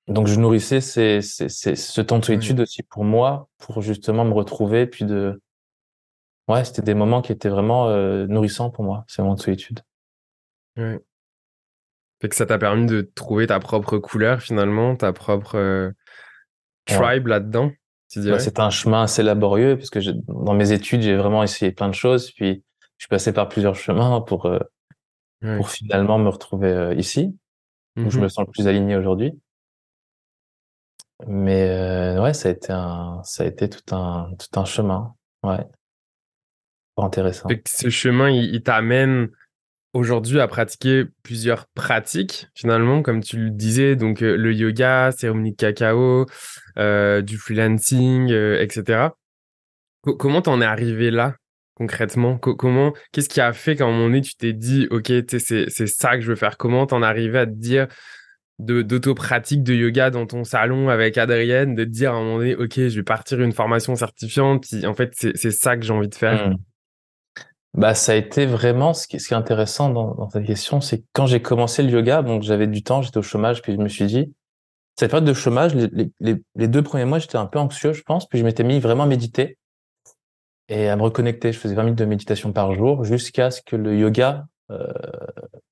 Donc 0.09 0.29
je 0.29 0.39
nourrissais 0.39 0.81
ces, 0.81 1.21
ces, 1.21 1.49
ces, 1.49 1.75
ce 1.75 2.01
temps 2.01 2.19
de 2.19 2.25
solitude 2.25 2.61
aussi 2.61 2.83
pour 2.85 3.05
moi, 3.05 3.49
pour 3.59 3.83
justement 3.83 4.25
me 4.25 4.33
retrouver, 4.33 4.87
puis 4.87 5.05
de... 5.05 5.41
Ouais, 6.49 6.65
c'était 6.65 6.83
des 6.83 6.95
moments 6.95 7.23
qui 7.23 7.33
étaient 7.33 7.49
vraiment 7.49 7.89
euh, 7.89 8.27
nourrissants 8.29 8.71
pour 8.71 8.85
moi, 8.85 9.05
ces 9.09 9.23
moments 9.23 9.35
de 9.35 9.41
solitude. 9.41 9.81
Ouais. 10.77 11.01
Fait 12.21 12.29
que 12.29 12.35
ça 12.35 12.47
t'a 12.47 12.59
permis 12.59 12.87
de 12.87 13.03
trouver 13.15 13.47
ta 13.47 13.61
propre 13.61 13.99
couleur 13.99 14.41
finalement, 14.41 14.97
ta 14.97 15.13
propre 15.13 15.57
euh, 15.57 15.91
tribe 16.87 17.27
là-dedans. 17.27 17.73
c'est 18.09 18.59
un 18.59 18.71
chemin 18.71 19.03
assez 19.03 19.23
laborieux 19.23 19.77
parce 19.77 19.91
que 19.91 19.99
dans 20.29 20.55
mes 20.55 20.73
études, 20.73 21.03
j'ai 21.03 21.17
vraiment 21.17 21.43
essayé 21.43 21.73
plein 21.73 21.89
de 21.89 21.95
choses. 21.95 22.33
Puis, 22.33 22.65
je 22.97 23.05
suis 23.05 23.09
passé 23.09 23.33
par 23.33 23.49
plusieurs 23.49 23.75
chemins 23.75 24.23
pour, 24.23 24.47
euh, 24.47 24.59
pour 25.57 25.69
finalement 25.69 26.19
me 26.19 26.31
retrouver 26.31 26.71
euh, 26.71 26.95
ici, 26.95 27.37
où 27.99 28.09
je 28.09 28.19
me 28.19 28.27
mmh 28.27 28.29
sens 28.31 28.47
le 28.47 28.53
plus 28.53 28.67
aligné 28.67 28.97
aujourd'hui. 28.97 29.39
Mais 31.27 32.17
ouais, 32.19 32.33
ça 32.33 32.49
a 32.49 32.53
été 32.53 32.73
un, 32.73 33.21
ça 33.25 33.43
a 33.45 33.47
été 33.47 33.69
tout 33.69 33.95
un, 33.95 34.31
tout 34.39 34.59
un 34.59 34.65
chemin. 34.65 35.15
Ouais. 35.43 35.65
Pas 36.95 37.05
intéressant. 37.05 37.49
ce 37.67 37.91
chemin, 37.91 38.31
il 38.31 38.63
t'amène 38.63 39.29
aujourd'hui 39.97 40.41
à 40.41 40.47
pratiquer 40.47 41.05
plusieurs 41.23 41.67
pratiques, 41.69 42.49
finalement, 42.55 43.03
comme 43.03 43.23
tu 43.23 43.39
le 43.39 43.51
disais, 43.51 43.97
donc 43.97 44.23
euh, 44.23 44.37
le 44.37 44.53
yoga, 44.53 45.11
cérémonie 45.11 45.53
de 45.53 45.57
cacao, 45.57 46.27
euh, 46.79 47.23
du 47.23 47.39
freelancing, 47.39 48.31
euh, 48.31 48.61
etc. 48.61 49.09
comment 50.03 50.43
t'en 50.43 50.61
es 50.61 50.65
arrivé 50.65 51.11
là, 51.11 51.37
concrètement? 51.75 52.39
Comment, 52.39 52.93
qu'est-ce 53.13 53.29
qui 53.29 53.41
a 53.41 53.53
fait 53.53 53.77
qu'à 53.77 53.85
un 53.85 53.91
moment 53.91 54.05
donné, 54.05 54.21
tu 54.21 54.37
t'es 54.37 54.53
dit, 54.53 54.87
OK, 54.91 55.11
c'est, 55.39 55.87
ça 55.87 56.17
que 56.17 56.21
je 56.23 56.29
veux 56.29 56.37
faire? 56.37 56.59
Comment 56.59 56.87
t'en 56.87 57.03
es 57.03 57.07
arrivé 57.07 57.39
à 57.39 57.47
te 57.47 57.53
dire 57.53 57.87
d'auto-pratique 58.59 59.63
de 59.63 59.75
yoga 59.75 60.11
dans 60.11 60.27
ton 60.27 60.45
salon 60.45 60.89
avec 60.89 61.19
Adrienne, 61.19 61.75
de 61.75 61.85
te 61.85 61.91
dire 61.91 62.13
à 62.13 62.17
un 62.17 62.23
moment 62.23 62.39
donné, 62.39 62.55
OK, 62.55 62.75
je 62.75 62.97
vais 62.97 63.03
partir 63.03 63.41
une 63.41 63.53
formation 63.53 63.95
certifiante, 63.97 64.65
puis 64.69 64.87
en 64.87 64.95
fait, 64.95 65.13
c'est, 65.15 65.37
c'est 65.37 65.51
ça 65.51 65.77
que 65.77 65.85
j'ai 65.85 65.93
envie 65.93 66.09
de 66.09 66.15
faire? 66.15 66.51
Mmh. 66.51 66.57
Bah, 67.77 67.95
ça 67.95 68.13
a 68.13 68.15
été 68.15 68.47
vraiment 68.47 68.95
ce 68.95 69.07
qui, 69.07 69.21
ce 69.21 69.29
qui 69.29 69.35
est 69.35 69.37
intéressant 69.37 69.91
dans, 69.91 70.15
dans 70.15 70.31
cette 70.31 70.47
question, 70.47 70.81
c'est 70.81 71.05
quand 71.13 71.27
j'ai 71.27 71.43
commencé 71.43 71.83
le 71.83 71.91
yoga, 71.91 72.23
donc 72.23 72.43
j'avais 72.43 72.67
du 72.67 72.83
temps, 72.83 73.03
j'étais 73.03 73.19
au 73.19 73.23
chômage, 73.23 73.61
puis 73.61 73.73
je 73.75 73.79
me 73.79 73.89
suis 73.89 74.07
dit, 74.07 74.33
cette 74.99 75.11
période 75.11 75.29
de 75.29 75.35
chômage, 75.35 75.75
les, 75.75 76.11
les, 76.21 76.43
les 76.55 76.69
deux 76.69 76.83
premiers 76.83 77.05
mois, 77.05 77.19
j'étais 77.19 77.37
un 77.37 77.45
peu 77.45 77.59
anxieux, 77.59 77.93
je 77.93 78.03
pense, 78.03 78.27
puis 78.27 78.39
je 78.39 78.45
m'étais 78.45 78.65
mis 78.65 78.81
vraiment 78.81 79.03
à 79.03 79.07
méditer 79.07 79.59
et 80.69 80.89
à 80.89 80.97
me 80.97 81.03
reconnecter. 81.03 81.53
Je 81.53 81.59
faisais 81.59 81.75
20 81.75 81.83
minutes 81.83 81.99
de 81.99 82.05
méditation 82.07 82.53
par 82.53 82.73
jour 82.73 83.05
jusqu'à 83.05 83.51
ce 83.51 83.61
que 83.63 83.77
le 83.77 83.97
yoga 83.97 84.47
euh, 84.71 84.93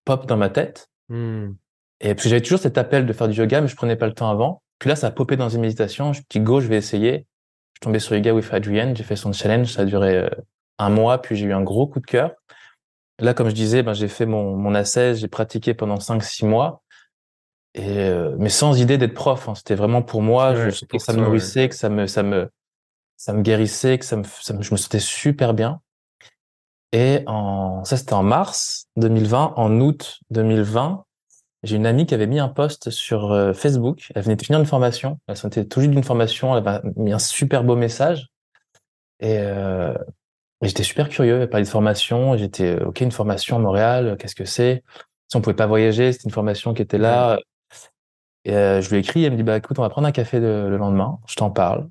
pop 0.05 0.27
dans 0.27 0.37
ma 0.37 0.51
tête. 0.51 0.91
Hmm. 1.09 1.53
Et 2.01 2.15
puis 2.15 2.29
j'avais 2.29 2.43
toujours 2.43 2.59
cet 2.59 2.77
appel 2.77 3.07
de 3.07 3.13
faire 3.13 3.29
du 3.29 3.39
yoga, 3.39 3.61
mais 3.61 3.69
je 3.69 3.77
prenais 3.77 3.97
pas 3.97 4.07
le 4.07 4.15
temps 4.15 4.31
avant. 4.31 4.63
Puis 4.79 4.89
là, 4.89 4.97
ça 4.97 5.07
a 5.07 5.11
popé 5.11 5.37
dans 5.37 5.49
une 5.49 5.63
méditation. 5.63 6.13
Je 6.13 6.21
me 6.21 6.25
dis 6.29 6.41
go, 6.41 6.61
je 6.61 6.69
vais 6.69 6.77
essayer. 6.77 7.13
Je 7.13 7.79
suis 7.79 7.81
tombé 7.81 7.99
sur 7.99 8.15
Yoga 8.15 8.35
with 8.35 8.53
Adrienne, 8.53 8.95
j'ai 8.95 9.03
fait 9.03 9.17
son 9.17 9.33
challenge, 9.33 9.73
ça 9.73 9.83
a 9.83 9.85
duré 9.85 10.17
euh, 10.17 10.29
un 10.79 10.91
mois, 10.91 11.21
puis 11.21 11.37
j'ai 11.37 11.47
eu 11.47 11.53
un 11.53 11.63
gros 11.63 11.87
coup 11.87 12.01
de 12.01 12.07
cœur. 12.07 12.33
Là, 13.21 13.35
comme 13.35 13.49
je 13.49 13.55
disais, 13.55 13.83
ben, 13.83 13.93
j'ai 13.93 14.09
fait 14.09 14.27
mon, 14.27 14.57
mon 14.57 14.75
assai, 14.75 15.15
j'ai 15.15 15.29
pratiqué 15.29 15.75
pendant 15.75 15.97
5-6 15.97 16.47
mois, 16.47 16.83
et, 17.75 17.99
euh, 17.99 18.35
mais 18.39 18.49
sans 18.49 18.81
idée 18.81 18.99
d'être 18.99 19.15
prof. 19.15 19.49
Hein. 19.49 19.55
C'était 19.55 19.75
vraiment 19.75 20.03
pour 20.03 20.23
moi, 20.23 20.55
je 20.55 20.71
je, 20.71 20.85
que 20.85 20.99
ça 20.99 21.13
me 21.13 21.21
nourrissait, 21.21 21.69
que 21.69 21.75
ça 21.75 21.89
me, 21.89 22.07
ça, 22.07 22.23
me, 22.23 22.49
ça 23.17 23.33
me 23.33 23.43
guérissait, 23.43 23.99
que 23.99 24.05
ça 24.05 24.17
me, 24.17 24.25
ça 24.25 24.55
me, 24.55 24.63
je 24.63 24.71
me 24.73 24.77
sentais 24.77 25.01
super 25.01 25.55
bien. 25.55 25.81
Et 26.93 27.25
en, 27.27 27.85
ça, 27.85 27.97
c'était 27.97 28.13
en 28.13 28.23
mars 28.23 28.87
2020. 28.97 29.55
En 29.57 29.81
août 29.81 30.21
2020, 30.31 31.05
j'ai 31.65 31.77
une 31.77 31.87
amie 31.87 32.07
qui 32.07 32.15
avait 32.15 32.29
mis 32.29 32.39
un 32.39 32.49
post 32.49 32.91
sur 32.91 33.33
euh, 33.33 33.53
Facebook. 33.53 34.13
Elle 34.15 34.23
venait 34.23 34.37
de 34.37 34.43
finir 34.43 34.61
une 34.61 34.67
formation. 34.67 35.19
Elle 35.27 35.37
sortait 35.37 35.65
tout 35.65 35.81
juste 35.81 35.91
d'une 35.91 36.05
formation. 36.05 36.57
Elle 36.57 36.67
avait 36.67 36.89
mis 36.97 37.13
un 37.13 37.19
super 37.19 37.65
beau 37.65 37.75
message. 37.75 38.29
Et, 39.19 39.39
euh, 39.39 39.95
j'étais 40.63 40.83
super 40.83 41.09
curieux, 41.09 41.41
elle 41.43 41.51
parlait 41.51 41.65
de 41.65 41.71
formation, 41.71 42.37
j'étais, 42.37 42.77
euh, 42.77 42.87
OK, 42.87 43.01
une 43.01 43.13
formation 43.13 43.57
à 43.57 43.59
Montréal, 43.59 44.07
euh, 44.07 44.17
qu'est-ce 44.17 44.35
que 44.35 44.45
c'est? 44.45 44.83
Si 45.29 45.37
on 45.37 45.41
pouvait 45.41 45.57
pas 45.57 45.67
voyager, 45.67 46.13
c'était 46.13 46.25
une 46.25 46.31
formation 46.31 46.75
qui 46.75 46.83
était 46.83 46.99
là. 46.99 47.39
Et 48.45 48.55
euh, 48.55 48.81
je 48.81 48.91
lui 48.91 48.97
ai 48.97 49.01
écrit, 49.01 49.25
elle 49.25 49.33
me 49.33 49.37
dit, 49.37 49.43
bah 49.43 49.57
écoute, 49.57 49.79
on 49.79 49.83
va 49.83 49.89
prendre 49.89 50.07
un 50.07 50.13
café 50.13 50.39
le 50.39 50.77
lendemain, 50.77 51.19
je 51.27 51.35
t'en 51.35 51.51
parle. 51.51 51.89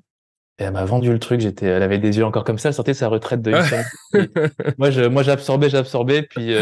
Et 0.58 0.62
elle 0.62 0.72
m'a 0.72 0.84
vendu 0.84 1.12
le 1.12 1.18
truc, 1.18 1.40
j'étais, 1.40 1.66
elle 1.66 1.82
avait 1.82 1.98
des 1.98 2.16
yeux 2.16 2.24
encore 2.24 2.44
comme 2.44 2.58
ça, 2.58 2.68
elle 2.68 2.74
sortait 2.74 2.92
de 2.92 2.96
sa 2.96 3.08
retraite 3.08 3.42
de 3.42 3.52
Moi, 4.78 4.90
je, 4.90 5.02
moi, 5.02 5.24
j'absorbais, 5.24 5.68
j'absorbais, 5.68 6.22
puis, 6.22 6.54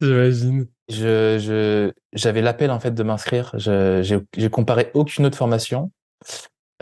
j'imagine. 0.00 0.66
Je, 0.88 1.38
je, 1.38 1.92
j'avais 2.14 2.40
l'appel, 2.40 2.70
en 2.70 2.80
fait, 2.80 2.92
de 2.92 3.02
m'inscrire. 3.02 3.50
Je, 3.54 4.24
j'ai, 4.36 4.50
comparé 4.50 4.90
aucune 4.94 5.26
autre 5.26 5.36
formation. 5.36 5.90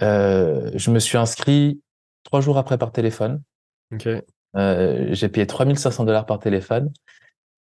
Euh, 0.03 0.71
je 0.75 0.91
me 0.91 0.99
suis 0.99 1.19
inscrit 1.19 1.81
trois 2.25 2.41
jours 2.41 2.59
après 2.59 2.79
par 2.79 2.93
téléphone. 2.93 3.43
Ok. 3.93 4.09
Euh, 4.57 5.09
j'ai 5.11 5.29
payé 5.29 5.47
3500 5.47 6.05
dollars 6.05 6.27
par 6.27 6.39
téléphone, 6.39 6.93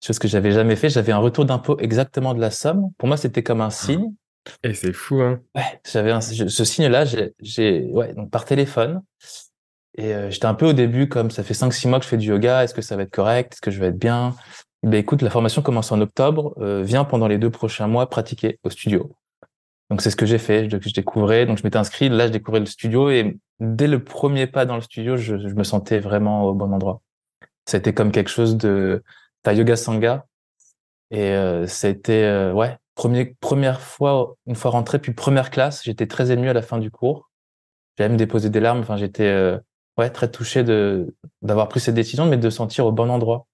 chose 0.05 0.19
que 0.19 0.27
j'avais 0.27 0.51
jamais 0.51 0.75
fait. 0.75 0.89
J'avais 0.89 1.12
un 1.12 1.17
retour 1.17 1.45
d'impôt 1.45 1.77
exactement 1.79 2.34
de 2.34 2.41
la 2.41 2.51
somme. 2.51 2.91
Pour 2.97 3.08
moi, 3.08 3.17
c'était 3.17 3.43
comme 3.43 3.62
un 3.62 3.69
signe. 3.69 4.13
Et 4.63 4.73
c'est 4.73 4.93
fou, 4.93 5.21
hein 5.21 5.41
Ouais, 5.55 5.81
j'avais 5.91 6.12
un, 6.12 6.21
ce 6.21 6.65
signe-là, 6.65 7.05
j'ai, 7.39 7.89
ouais, 7.91 8.13
donc 8.13 8.29
par 8.29 8.45
téléphone. 8.45 9.01
Et 9.97 10.13
euh, 10.13 10.29
j'étais 10.29 10.45
un 10.45 10.53
peu 10.53 10.67
au 10.67 10.73
début 10.73 11.08
comme 11.08 11.31
ça 11.31 11.43
fait 11.43 11.53
5-6 11.53 11.88
mois 11.88 11.99
que 11.99 12.05
je 12.05 12.10
fais 12.10 12.17
du 12.17 12.27
yoga. 12.27 12.63
Est-ce 12.63 12.73
que 12.73 12.81
ça 12.81 12.95
va 12.95 13.03
être 13.03 13.12
correct? 13.12 13.53
Est-ce 13.53 13.62
que 13.62 13.71
je 13.71 13.79
vais 13.79 13.88
être 13.88 13.97
bien? 13.97 14.36
Ben 14.84 14.99
écoute, 14.99 15.21
la 15.21 15.29
formation 15.29 15.62
commence 15.62 15.91
en 15.91 16.01
octobre. 16.01 16.53
Euh, 16.60 16.84
viens 16.84 17.05
pendant 17.05 17.27
les 17.27 17.38
deux 17.38 17.49
prochains 17.49 17.88
mois 17.88 18.08
pratiquer 18.10 18.60
au 18.63 18.69
studio. 18.69 19.15
Donc 19.89 20.02
c'est 20.02 20.10
ce 20.10 20.15
que 20.15 20.26
j'ai 20.26 20.38
fait. 20.38 20.69
Je, 20.69 20.78
je 20.80 20.93
découvrais. 20.93 21.45
Donc 21.45 21.58
je 21.58 21.63
m'étais 21.63 21.78
inscrit. 21.78 22.10
Là, 22.10 22.28
je 22.28 22.32
découvrais 22.32 22.60
le 22.60 22.65
studio 22.65 23.10
et 23.10 23.38
dès 23.60 23.88
le 23.88 24.04
premier 24.04 24.48
pas 24.48 24.65
dans 24.65 24.76
le 24.76 24.82
studio, 24.82 25.17
je, 25.17 25.38
je 25.38 25.54
me 25.54 25.63
sentais 25.63 26.00
vraiment 26.00 26.45
au 26.45 26.54
bon 26.54 26.71
endroit. 26.74 27.02
C'était 27.65 27.93
comme 27.93 28.12
quelque 28.12 28.30
chose 28.30 28.58
de 28.58 29.04
ta 29.43 29.54
yoga 29.54 29.76
sangha 29.76 30.26
et 31.12 31.32
euh, 31.32 31.65
été 31.84 32.24
euh, 32.26 32.52
ouais 32.54 32.78
premier, 32.95 33.36
première 33.39 33.82
fois 33.82 34.36
une 34.48 34.56
fois 34.56 34.71
rentré 34.71 35.00
puis 35.00 35.13
première 35.13 35.52
classe, 35.52 35.84
j'étais 35.84 36.08
très 36.08 36.32
ému 36.32 36.50
à 36.50 36.54
la 36.54 36.62
fin 36.62 36.78
du 36.80 36.91
cours. 36.91 37.30
J'ai 37.98 38.08
même 38.08 38.17
déposé 38.17 38.50
des 38.50 38.60
larmes. 38.60 38.80
Enfin, 38.80 38.98
j'étais 38.98 39.28
euh, 39.28 39.58
ouais 39.98 40.10
très 40.10 40.30
touché 40.30 40.63
de 40.63 41.15
d'avoir 41.41 41.69
pris 41.69 41.80
cette 41.80 41.95
décision, 41.95 42.26
mais 42.26 42.38
de 42.38 42.50
sentir 42.50 42.86
au 42.86 42.91
bon 42.91 43.10
endroit. 43.10 43.48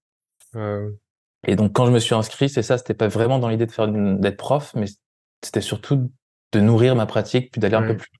Et 1.46 1.56
donc 1.56 1.72
quand 1.72 1.86
je 1.86 1.92
me 1.92 1.98
suis 1.98 2.14
inscrit, 2.14 2.48
c'est 2.48 2.62
ça, 2.62 2.78
c'était 2.78 2.94
pas 2.94 3.08
vraiment 3.08 3.38
dans 3.38 3.48
l'idée 3.48 3.66
de 3.66 3.72
faire 3.72 3.88
d'être 3.88 4.36
prof, 4.36 4.72
mais 4.74 4.86
c'était 5.42 5.60
surtout 5.60 6.10
de 6.52 6.60
nourrir 6.60 6.94
ma 6.96 7.06
pratique 7.06 7.50
puis 7.50 7.60
d'aller 7.60 7.76
un 7.76 7.82
peu 7.82 7.96
plus 7.96 8.10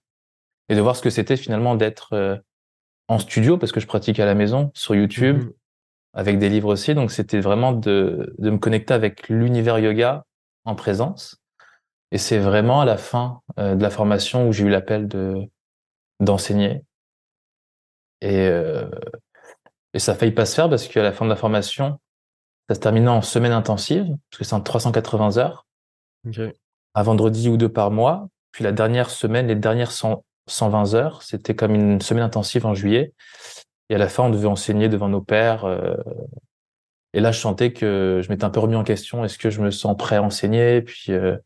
et 0.69 0.75
de 0.75 0.81
voir 0.81 0.97
ce 0.97 1.03
que 1.03 1.11
c'était 1.11 1.37
finalement 1.37 1.75
d'être 1.75 2.15
euh, 2.15 2.37
en 3.09 3.19
studio 3.19 3.59
parce 3.59 3.73
que 3.73 3.81
je 3.81 3.87
pratique 3.87 4.19
à 4.21 4.25
la 4.25 4.35
maison 4.35 4.71
sur 4.75 4.95
YouTube 4.95 5.45
mmh 5.45 5.53
avec 6.15 6.39
des 6.39 6.49
livres 6.49 6.73
aussi. 6.73 6.95
Donc 6.95 7.11
c'était 7.11 7.41
vraiment 7.41 7.73
de, 7.73 8.35
de 8.39 8.51
me 8.51 8.59
connecter 8.59 8.95
avec 8.95 9.29
l'univers 9.29 9.79
yoga 9.79 10.25
en 10.65 10.75
présence. 10.75 11.41
Et 12.11 12.19
c'est 12.19 12.39
vraiment 12.39 12.83
à 12.83 12.85
la 12.85 12.99
fin 12.99 13.41
euh, 13.59 13.75
de 13.75 13.83
la 13.83 13.91
formation 13.91 14.49
où 14.49 14.53
j'ai 14.53 14.65
eu 14.65 14.69
l'appel 14.69 15.09
de 15.09 15.49
d'enseigner. 16.21 16.83
Et, 18.21 18.47
euh, 18.47 18.89
et 19.95 19.99
ça 19.99 20.13
a 20.13 20.15
failli 20.15 20.33
pas 20.33 20.47
se 20.47 20.55
faire 20.55 20.69
parce 20.69 20.87
qu'à 20.87 21.03
la 21.03 21.13
fin 21.13 21.25
de 21.25 21.31
la 21.31 21.37
formation, 21.37 21.99
ça 22.69 22.77
se 22.77 22.81
terminait 22.81 23.09
en 23.09 23.23
semaine 23.23 23.53
intensive, 23.53 24.07
parce 24.31 24.39
que 24.39 24.45
c'est 24.45 24.55
en 24.55 24.61
380 24.61 25.39
heures. 25.39 25.67
Okay. 26.29 26.53
Un 26.95 27.03
vendredi 27.03 27.49
ou 27.49 27.57
deux 27.57 27.69
par 27.69 27.91
mois. 27.91 28.29
Puis 28.53 28.65
la 28.65 28.73
dernière 28.73 29.11
semaine, 29.11 29.47
les 29.47 29.55
dernières 29.55 29.93
100, 29.93 30.25
120 30.47 30.95
heures. 30.95 31.23
C'était 31.23 31.55
comme 31.55 31.75
une 31.75 32.01
semaine 32.01 32.25
intensive 32.25 32.67
en 32.67 32.75
juillet. 32.75 33.13
Et 33.89 33.95
à 33.95 33.99
la 33.99 34.09
fin, 34.09 34.25
on 34.25 34.31
devait 34.31 34.47
enseigner 34.47 34.89
devant 34.89 35.09
nos 35.09 35.21
pères. 35.21 35.65
Euh, 35.65 35.95
et 37.13 37.21
là, 37.21 37.33
je 37.33 37.39
sentais 37.39 37.73
que 37.73 38.21
je 38.23 38.29
m'étais 38.31 38.45
un 38.45 38.51
peu 38.51 38.61
remis 38.61 38.77
en 38.77 38.85
question. 38.85 39.25
Est-ce 39.25 39.39
que 39.39 39.51
je 39.51 39.61
me 39.61 39.71
sens 39.71 39.97
prêt 39.97 40.17
à 40.17 40.23
enseigner? 40.23 40.83
Puis 40.83 41.13
euh, 41.13 41.37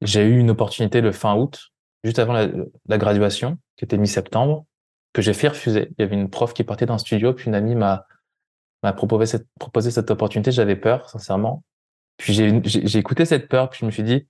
j'ai 0.00 0.22
eu 0.22 0.38
une 0.38 0.50
opportunité 0.50 1.00
le 1.00 1.12
fin 1.12 1.34
août, 1.34 1.72
juste 2.04 2.18
avant 2.18 2.32
la, 2.32 2.98
graduation, 2.98 3.58
qui 3.76 3.84
était 3.84 3.96
mi-septembre, 3.96 4.66
que 5.12 5.22
j'ai 5.22 5.32
fait 5.32 5.48
refuser. 5.48 5.88
Il 5.98 6.02
y 6.02 6.04
avait 6.04 6.14
une 6.14 6.30
prof 6.30 6.54
qui 6.54 6.64
partait 6.64 6.86
d'un 6.86 6.98
studio, 6.98 7.32
puis 7.32 7.46
une 7.46 7.54
amie 7.54 7.74
m'a 7.74 8.06
proposé 8.94 9.38
proposé 9.58 9.90
cette 9.90 10.10
opportunité. 10.10 10.52
J'avais 10.52 10.76
peur, 10.76 11.10
sincèrement. 11.10 11.64
Puis 12.16 12.32
j'ai 12.32 12.98
écouté 12.98 13.24
cette 13.24 13.48
peur, 13.48 13.70
puis 13.70 13.80
je 13.80 13.86
me 13.86 13.90
suis 13.90 14.02
dit, 14.02 14.26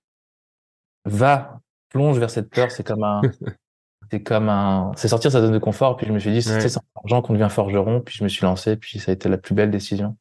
va, 1.05 1.61
plonge 1.88 2.18
vers 2.18 2.31
cette 2.31 2.51
peur, 2.51 2.70
c'est 2.70 2.85
comme 2.85 3.05
un, 3.05 3.20
c'est 4.11 4.22
comme 4.22 4.49
un, 4.49 4.92
c'est 4.96 5.09
sortir 5.09 5.31
sa 5.33 5.40
zone 5.40 5.53
de 5.53 5.59
confort. 5.59 5.96
Puis 5.96 6.07
je 6.07 6.12
me 6.12 6.18
suis 6.18 6.31
dit, 6.33 6.42
c'est 6.42 6.68
sans 6.68 6.83
argent 6.96 7.22
qu'on 7.22 7.33
devient 7.35 7.49
forgeron. 7.51 8.01
Puis 8.01 8.16
je 8.18 8.25
me 8.25 8.29
suis 8.29 8.42
lancé. 8.44 8.77
Puis 8.77 8.99
ça 8.99 9.12
a 9.12 9.14
été 9.14 9.29
la 9.29 9.38
plus 9.38 9.55
belle 9.55 9.70
décision 9.70 10.16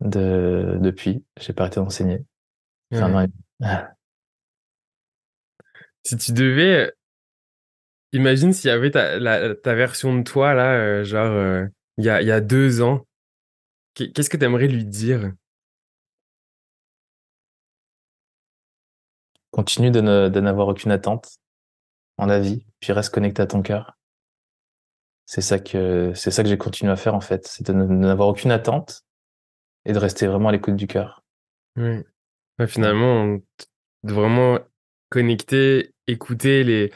de 0.00 0.78
depuis. 0.80 1.24
J'ai 1.40 1.52
pas 1.52 1.64
arrêté 1.64 1.80
d'enseigner. 1.80 2.24
Si 6.04 6.16
tu 6.16 6.32
devais, 6.32 6.92
imagine 8.12 8.52
s'il 8.52 8.68
y 8.68 8.72
avait 8.72 8.90
ta, 8.90 9.54
ta 9.56 9.74
version 9.74 10.16
de 10.16 10.22
toi 10.22 10.54
là, 10.54 10.74
euh, 10.74 11.04
genre 11.04 11.26
euh, 11.26 11.66
il 11.98 12.04
y, 12.04 12.10
a, 12.10 12.22
y 12.22 12.30
a 12.30 12.40
deux 12.40 12.80
ans. 12.80 13.06
Qu'est-ce 13.94 14.30
que 14.30 14.36
tu 14.36 14.44
aimerais 14.44 14.68
lui 14.68 14.84
dire? 14.84 15.32
Continue 19.58 19.90
de, 19.90 20.00
n'avoir 20.38 20.68
aucune 20.68 20.92
attente 20.92 21.40
en 22.16 22.26
la 22.26 22.38
vie, 22.38 22.64
puis 22.78 22.92
reste 22.92 23.12
connecté 23.12 23.42
à 23.42 23.46
ton 23.48 23.60
cœur. 23.60 23.98
C'est 25.26 25.40
ça 25.40 25.58
que 25.58 26.12
c'est 26.14 26.30
ça 26.30 26.44
que 26.44 26.48
j'ai 26.48 26.56
continué 26.56 26.92
à 26.92 26.94
faire 26.94 27.16
en 27.16 27.20
fait, 27.20 27.44
c'est 27.44 27.66
de 27.66 27.72
n'avoir 27.72 28.28
aucune 28.28 28.52
attente 28.52 29.02
et 29.84 29.92
de 29.92 29.98
rester 29.98 30.28
vraiment 30.28 30.50
à 30.50 30.52
l'écoute 30.52 30.76
du 30.76 30.86
cœur. 30.86 31.24
Oui. 31.74 32.04
finalement, 32.68 33.36
de 34.04 34.12
vraiment 34.12 34.60
connecter, 35.10 35.92
écouter 36.06 36.62
les 36.62 36.92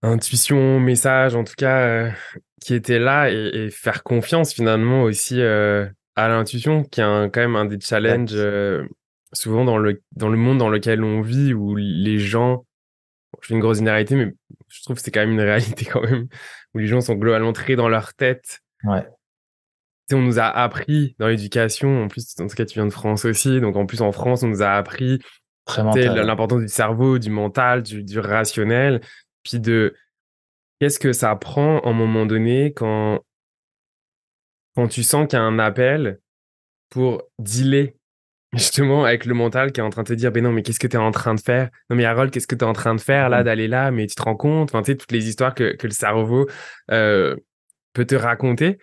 intuition, 0.00 0.80
message, 0.80 1.34
en 1.34 1.44
tout 1.44 1.56
cas, 1.58 1.80
euh, 1.80 2.10
qui 2.62 2.72
était 2.72 2.98
là 2.98 3.28
et, 3.28 3.68
faire 3.68 4.02
confiance 4.02 4.54
finalement 4.54 5.02
aussi 5.02 5.42
euh, 5.42 5.86
à 6.16 6.28
l'intuition, 6.28 6.84
qui 6.84 7.02
est 7.02 7.04
quand 7.04 7.36
même 7.36 7.56
un 7.56 7.66
des 7.66 7.78
challenges 7.80 8.30
euh, 8.32 8.88
souvent 9.32 9.64
dans 9.64 9.78
le, 9.78 10.02
dans 10.12 10.28
le 10.28 10.36
monde 10.36 10.58
dans 10.58 10.68
lequel 10.68 11.02
on 11.04 11.20
vit, 11.20 11.54
où 11.54 11.76
les 11.76 12.18
gens, 12.18 12.66
je 13.40 13.48
fais 13.48 13.54
une 13.54 13.60
grosse 13.60 13.78
généralité, 13.78 14.16
mais 14.16 14.34
je 14.68 14.82
trouve 14.82 14.96
que 14.96 15.02
c'est 15.02 15.10
quand 15.10 15.20
même 15.20 15.32
une 15.32 15.40
réalité 15.40 15.84
quand 15.92 16.02
même, 16.02 16.28
où 16.74 16.78
les 16.78 16.86
gens 16.86 17.00
sont 17.00 17.14
globalement 17.14 17.52
très 17.52 17.76
dans 17.76 17.88
leur 17.88 18.14
tête. 18.14 18.60
Ouais. 18.84 19.06
on 20.12 20.20
nous 20.20 20.38
a 20.38 20.46
appris 20.46 21.16
dans 21.18 21.28
l'éducation, 21.28 22.04
en 22.04 22.08
plus, 22.08 22.34
dans 22.36 22.48
ce 22.48 22.54
cas, 22.54 22.64
tu 22.64 22.74
viens 22.74 22.86
de 22.86 22.92
France 22.92 23.24
aussi, 23.24 23.60
donc 23.60 23.76
en 23.76 23.86
plus 23.86 24.02
en 24.02 24.12
France, 24.12 24.42
on 24.42 24.48
nous 24.48 24.62
a 24.62 24.70
appris 24.70 25.18
l'importance 25.76 26.62
du 26.62 26.68
cerveau, 26.68 27.18
du 27.18 27.30
mental, 27.30 27.82
du, 27.82 28.02
du 28.02 28.18
rationnel, 28.18 29.00
puis 29.42 29.60
de 29.60 29.94
qu'est-ce 30.80 30.98
que 30.98 31.12
ça 31.12 31.34
prend 31.36 31.80
à 31.80 31.88
un 31.88 31.92
moment 31.92 32.24
donné 32.24 32.72
quand, 32.72 33.20
quand 34.74 34.88
tu 34.88 35.02
sens 35.02 35.26
qu'il 35.28 35.38
y 35.38 35.42
a 35.42 35.44
un 35.44 35.58
appel 35.58 36.20
pour 36.88 37.22
dealer 37.38 37.97
justement 38.52 39.04
avec 39.04 39.26
le 39.26 39.34
mental 39.34 39.72
qui 39.72 39.80
est 39.80 39.82
en 39.82 39.90
train 39.90 40.02
de 40.02 40.08
te 40.08 40.12
dire 40.14 40.32
ben 40.32 40.42
non 40.42 40.52
mais 40.52 40.62
qu'est-ce 40.62 40.78
que 40.78 40.86
tu 40.86 40.96
es 40.96 41.00
en 41.00 41.10
train 41.10 41.34
de 41.34 41.40
faire? 41.40 41.70
Non 41.90 41.96
mais 41.96 42.04
Harold 42.04 42.32
qu'est-ce 42.32 42.46
que 42.46 42.54
tu 42.54 42.64
es 42.64 42.68
en 42.68 42.72
train 42.72 42.94
de 42.94 43.00
faire 43.00 43.28
là 43.28 43.40
mmh. 43.40 43.44
d'aller 43.44 43.68
là? 43.68 43.90
Mais 43.90 44.06
tu 44.06 44.14
te 44.14 44.22
rends 44.22 44.36
compte? 44.36 44.70
Enfin 44.70 44.82
tu 44.82 44.92
sais 44.92 44.96
toutes 44.96 45.12
les 45.12 45.28
histoires 45.28 45.54
que, 45.54 45.76
que 45.76 45.86
le 45.86 45.92
cerveau 45.92 46.46
euh, 46.90 47.36
peut 47.92 48.06
te 48.06 48.14
raconter. 48.14 48.78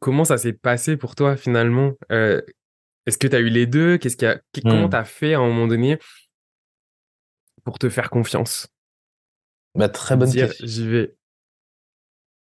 Comment 0.00 0.24
ça 0.24 0.38
s'est 0.38 0.52
passé 0.52 0.96
pour 0.96 1.14
toi 1.14 1.36
finalement? 1.36 1.92
Euh, 2.10 2.40
est-ce 3.06 3.18
que 3.18 3.26
tu 3.26 3.36
as 3.36 3.40
eu 3.40 3.48
les 3.48 3.66
deux? 3.66 3.96
Qu'est-ce 3.96 4.24
a 4.24 4.38
comment 4.62 4.86
mmh. 4.86 4.90
tu 4.90 4.96
as 4.96 5.04
fait 5.04 5.34
à 5.34 5.38
un 5.38 5.46
moment 5.46 5.66
donné 5.66 5.98
pour 7.64 7.78
te 7.78 7.88
faire 7.88 8.10
confiance? 8.10 8.68
Bah, 9.74 9.88
très 9.88 10.16
bonne 10.16 10.32
question. 10.32 10.66
j'y 10.66 10.88
vais. 10.88 11.14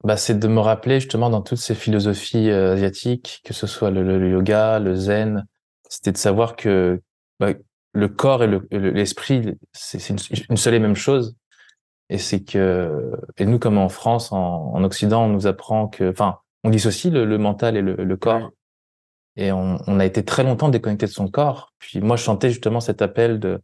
Bah, 0.05 0.17
c'est 0.17 0.39
de 0.39 0.49
me 0.49 0.61
rappeler 0.61 1.01
justement 1.01 1.29
dans 1.31 1.43
toutes 1.43 1.59
ces 1.59 1.75
philosophies 1.75 2.51
euh, 2.51 2.75
asiatiques, 2.75 3.43
que 3.45 3.53
ce 3.53 3.67
soit 3.67 3.91
le, 3.91 4.31
yoga, 4.31 4.79
le 4.79 4.95
zen, 4.95 5.45
c'était 5.89 6.13
de 6.13 6.17
savoir 6.17 6.57
que 6.57 7.01
bah, 7.41 7.53
le 7.93 8.09
corps 8.09 8.45
et 8.45 8.49
l'esprit, 8.71 9.57
c'est 9.73 10.09
une, 10.09 10.57
seule 10.57 10.75
et 10.75 10.79
même 10.79 10.97
chose. 10.97 11.37
Et 12.11 12.19
c'est 12.19 12.43
que, 12.43 13.13
et 13.37 13.45
nous 13.45 13.59
comme 13.59 13.79
en 13.79 13.89
France, 13.89 14.33
en, 14.33 14.83
Occident, 14.85 15.25
on 15.25 15.29
nous 15.29 15.47
apprend 15.47 15.89
que, 15.89 16.11
enfin, 16.11 16.39
on 16.65 16.71
dissocie 16.71 17.13
le, 17.13 17.25
le 17.25 17.39
mental 17.39 17.77
et 17.77 17.83
le, 17.83 18.17
corps. 18.17 18.51
Et 19.37 19.53
on, 19.53 19.79
on, 19.87 20.01
a 20.01 20.05
été 20.05 20.25
très 20.25 20.43
longtemps 20.43 20.69
déconnecté 20.69 21.07
de 21.07 21.11
son 21.11 21.29
corps. 21.29 21.73
Puis 21.79 22.01
moi, 22.01 22.17
je 22.17 22.23
chantais 22.23 22.51
justement 22.51 22.81
cet 22.81 23.03
appel 23.03 23.39
de, 23.39 23.61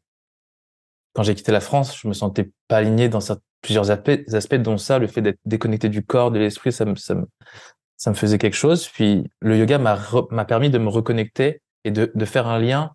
quand 1.15 1.23
j'ai 1.23 1.35
quitté 1.35 1.53
la 1.53 1.61
France, 1.61 1.97
je 1.97 2.09
me 2.09 2.13
sentais 2.13 2.51
pas 2.69 2.79
aligné 2.79 3.09
dans 3.09 3.21
plusieurs 3.63 3.91
aspects, 3.91 4.55
dont 4.57 4.77
ça, 4.77 4.99
le 4.99 5.07
fait 5.07 5.23
d'être 5.23 5.39
déconnecté 5.47 5.89
du 5.89 6.05
corps, 6.05 6.31
de 6.31 6.39
l'esprit, 6.39 6.73
ça 6.73 6.85
me, 6.85 6.97
ça, 6.97 7.15
me, 7.15 7.25
ça 7.97 8.11
me 8.11 8.15
faisait 8.15 8.39
quelque 8.39 8.57
chose. 8.57 8.89
Puis 8.89 9.25
le 9.41 9.57
yoga 9.57 9.79
m'a 9.79 10.45
permis 10.45 10.71
de 10.71 10.79
me 10.79 10.89
reconnecter 10.89 11.63
et 11.85 11.91
de, 11.91 12.11
de 12.15 12.25
faire 12.25 12.47
un 12.47 12.59
lien 12.59 12.95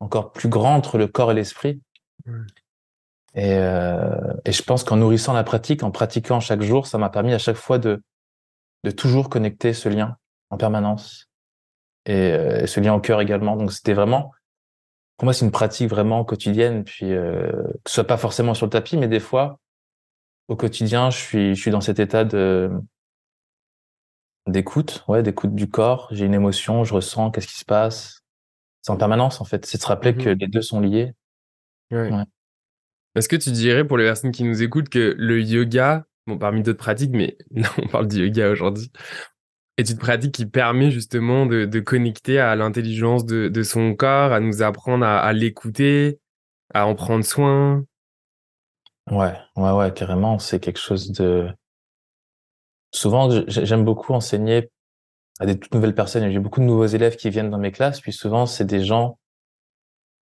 encore 0.00 0.32
plus 0.32 0.48
grand 0.48 0.74
entre 0.74 0.98
le 0.98 1.06
corps 1.06 1.32
et 1.32 1.34
l'esprit. 1.34 1.80
Et, 3.34 3.54
euh, 3.54 4.34
et 4.44 4.52
je 4.52 4.62
pense 4.62 4.84
qu'en 4.84 4.96
nourrissant 4.96 5.32
la 5.32 5.44
pratique, 5.44 5.82
en 5.82 5.90
pratiquant 5.90 6.40
chaque 6.40 6.62
jour, 6.62 6.86
ça 6.86 6.98
m'a 6.98 7.10
permis 7.10 7.32
à 7.32 7.38
chaque 7.38 7.56
fois 7.56 7.78
de, 7.78 8.02
de 8.84 8.90
toujours 8.90 9.28
connecter 9.28 9.72
ce 9.72 9.88
lien 9.88 10.16
en 10.50 10.56
permanence. 10.56 11.26
Et, 12.06 12.32
euh, 12.32 12.62
et 12.62 12.66
ce 12.66 12.80
lien 12.80 12.94
au 12.94 13.00
cœur 13.00 13.20
également. 13.20 13.56
Donc 13.56 13.72
c'était 13.72 13.94
vraiment 13.94 14.32
pour 15.18 15.24
moi, 15.24 15.32
c'est 15.34 15.44
une 15.44 15.50
pratique 15.50 15.90
vraiment 15.90 16.24
quotidienne. 16.24 16.84
Puis, 16.84 17.12
euh, 17.12 17.50
que 17.84 17.90
ce 17.90 17.94
soit 17.94 18.04
pas 18.04 18.16
forcément 18.16 18.54
sur 18.54 18.66
le 18.66 18.70
tapis, 18.70 18.96
mais 18.96 19.08
des 19.08 19.20
fois, 19.20 19.58
au 20.46 20.54
quotidien, 20.54 21.10
je 21.10 21.18
suis, 21.18 21.54
je 21.56 21.60
suis 21.60 21.72
dans 21.72 21.80
cet 21.80 21.98
état 21.98 22.24
de 22.24 22.70
d'écoute, 24.46 25.04
ouais, 25.08 25.22
d'écoute 25.22 25.54
du 25.54 25.68
corps. 25.68 26.08
J'ai 26.12 26.24
une 26.24 26.34
émotion, 26.34 26.84
je 26.84 26.94
ressens 26.94 27.32
qu'est-ce 27.32 27.48
qui 27.48 27.58
se 27.58 27.64
passe? 27.64 28.17
C'est 28.82 28.92
en 28.92 28.96
permanence, 28.96 29.40
en 29.40 29.44
fait. 29.44 29.66
C'est 29.66 29.78
de 29.78 29.82
se 29.82 29.88
rappeler 29.88 30.14
que 30.14 30.30
mmh 30.30 30.38
les 30.38 30.46
deux 30.46 30.62
sont 30.62 30.80
liés. 30.80 31.12
Ouais. 31.90 32.10
Est-ce 33.14 33.28
que 33.28 33.36
tu 33.36 33.50
dirais 33.50 33.86
pour 33.86 33.98
les 33.98 34.04
personnes 34.04 34.32
qui 34.32 34.44
nous 34.44 34.62
écoutent 34.62 34.88
que 34.88 35.14
le 35.18 35.40
yoga, 35.40 36.06
bon, 36.26 36.38
parmi 36.38 36.62
d'autres 36.62 36.78
pratiques, 36.78 37.12
mais 37.12 37.36
là, 37.50 37.68
on 37.82 37.86
parle 37.88 38.08
du 38.08 38.24
yoga 38.24 38.50
aujourd'hui, 38.50 38.90
est 39.76 39.90
une 39.90 39.98
pratique 39.98 40.32
qui 40.32 40.46
permet 40.46 40.90
justement 40.90 41.46
de, 41.46 41.64
de 41.64 41.80
connecter 41.80 42.38
à 42.38 42.56
l'intelligence 42.56 43.24
de, 43.24 43.48
de, 43.48 43.62
son 43.62 43.94
corps, 43.94 44.32
à 44.32 44.40
nous 44.40 44.62
apprendre 44.62 45.06
à, 45.06 45.18
à 45.20 45.32
l'écouter, 45.32 46.20
à 46.74 46.86
en 46.86 46.94
prendre 46.94 47.24
soin? 47.24 47.84
Ouais, 49.10 49.34
ouais, 49.56 49.70
ouais, 49.72 49.92
carrément. 49.92 50.38
C'est 50.38 50.60
quelque 50.60 50.80
chose 50.80 51.12
de. 51.12 51.48
Souvent, 52.92 53.28
j'aime 53.46 53.84
beaucoup 53.84 54.12
enseigner 54.12 54.70
à 55.38 55.46
des 55.46 55.58
toutes 55.58 55.74
nouvelles 55.74 55.94
personnes. 55.94 56.30
J'ai 56.30 56.38
beaucoup 56.38 56.60
de 56.60 56.66
nouveaux 56.66 56.86
élèves 56.86 57.16
qui 57.16 57.30
viennent 57.30 57.50
dans 57.50 57.58
mes 57.58 57.72
classes, 57.72 58.00
puis 58.00 58.12
souvent, 58.12 58.46
c'est 58.46 58.64
des 58.64 58.84
gens 58.84 59.18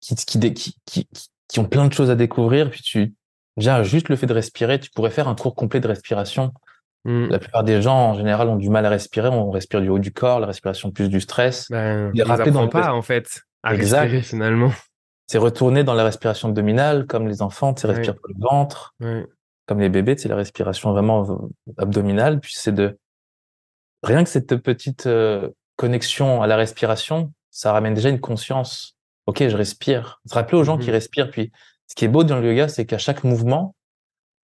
qui, 0.01 0.15
qui, 0.15 0.53
qui, 0.53 0.75
qui, 0.85 1.07
qui 1.47 1.59
ont 1.59 1.65
plein 1.65 1.87
de 1.87 1.93
choses 1.93 2.09
à 2.09 2.15
découvrir. 2.15 2.69
Puis 2.69 2.81
tu, 2.81 3.13
déjà, 3.57 3.83
juste 3.83 4.09
le 4.09 4.15
fait 4.15 4.27
de 4.27 4.33
respirer, 4.33 4.79
tu 4.79 4.89
pourrais 4.91 5.11
faire 5.11 5.27
un 5.27 5.35
cours 5.35 5.55
complet 5.55 5.79
de 5.79 5.87
respiration 5.87 6.53
Mm. 7.05 7.27
La 7.29 7.39
plupart 7.39 7.63
des 7.63 7.81
gens, 7.81 8.11
en 8.11 8.13
général, 8.13 8.49
ont 8.49 8.55
du 8.55 8.69
mal 8.69 8.85
à 8.85 8.89
respirer. 8.89 9.29
On 9.29 9.51
respire 9.51 9.81
du 9.81 9.89
haut 9.89 9.99
du 9.99 10.11
corps, 10.11 10.39
la 10.39 10.47
respiration 10.47 10.91
plus 10.91 11.09
du 11.09 11.21
stress. 11.21 11.67
Ben, 11.69 12.11
on 12.15 12.51
dans 12.51 12.67
pas, 12.67 12.93
en 12.93 13.01
fait, 13.01 13.41
à 13.63 13.71
respirer, 13.71 14.21
finalement. 14.21 14.71
C'est 15.27 15.37
retourner 15.37 15.83
dans 15.83 15.93
la 15.93 16.03
respiration 16.03 16.49
abdominale, 16.49 17.05
comme 17.05 17.27
les 17.27 17.41
enfants, 17.41 17.73
tu 17.73 17.85
respires 17.85 18.15
par 18.15 18.29
le 18.29 18.39
ventre. 18.39 18.95
Comme 19.67 19.79
les 19.79 19.89
bébés, 19.89 20.15
c'est 20.17 20.29
la 20.29 20.35
respiration 20.35 20.91
vraiment 20.91 21.49
abdominale. 21.77 22.39
Puis 22.39 22.53
c'est 22.55 22.71
de... 22.71 22.97
Rien 24.03 24.23
que 24.23 24.29
cette 24.29 24.55
petite 24.57 25.07
euh, 25.07 25.49
connexion 25.75 26.41
à 26.41 26.47
la 26.47 26.55
respiration, 26.55 27.31
ça 27.51 27.71
ramène 27.73 27.93
déjà 27.93 28.09
une 28.09 28.19
conscience. 28.19 28.97
Ok, 29.25 29.47
je 29.47 29.55
respire. 29.55 30.21
Se 30.25 30.33
rappeler 30.33 30.57
aux 30.57 30.63
gens 30.63 30.77
qui 30.77 30.89
mm-hmm. 30.89 30.91
respirent. 30.91 31.31
Puis 31.31 31.51
ce 31.87 31.95
qui 31.95 32.05
est 32.05 32.09
beau 32.09 32.23
dans 32.23 32.39
le 32.39 32.47
yoga, 32.47 32.67
c'est 32.67 32.85
qu'à 32.85 32.97
chaque 32.97 33.23
mouvement, 33.23 33.75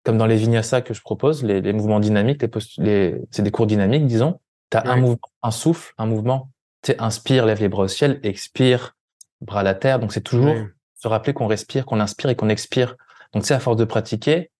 comme 0.05 0.19
dans 0.19 0.27
les 0.27 0.37
vinyasa 0.37 0.81
que 0.81 0.95
je 0.95 1.03
propose, 1.03 1.43
les, 1.45 1.61
les 1.61 1.73
mouvements 1.73 2.01
dynamiques, 2.01 2.43
les, 2.43 2.51
les 2.79 3.21
c'est 3.31 3.43
des 3.43 3.51
cours 3.51 3.67
dynamiques, 3.67 4.07
disons. 4.07 4.41
Tu 4.71 4.77
as 4.77 4.89
un 4.89 4.97
mouvement, 4.97 5.21
un 5.43 5.51
souffle, 5.51 5.93
un 5.99 6.07
mouvement. 6.07 6.51
Tu 6.83 6.95
inspire, 6.99 7.45
lève 7.45 7.61
les 7.61 7.69
bras 7.69 7.83
au 7.83 7.89
ciel, 7.89 8.21
expire, 8.23 8.97
bras 9.41 9.61
à 9.61 9.63
la 9.63 9.75
terre. 9.75 9.99
Donc 9.99 10.13
c'est 10.13 10.23
toujours 10.23 10.55
se 10.95 11.09
rappeler 11.09 11.33
qu'on 11.33 11.47
respire, 11.47 11.85
qu'on 11.87 12.01
inspire 12.01 12.31
et 12.31 12.37
qu'on 12.37 12.49
expire. 12.49 12.97
Donc 13.33 13.45
c'est 13.45 13.55
à 13.55 13.61
force 13.61 13.77
de 13.77 13.85
pratiquer, 13.85 14.51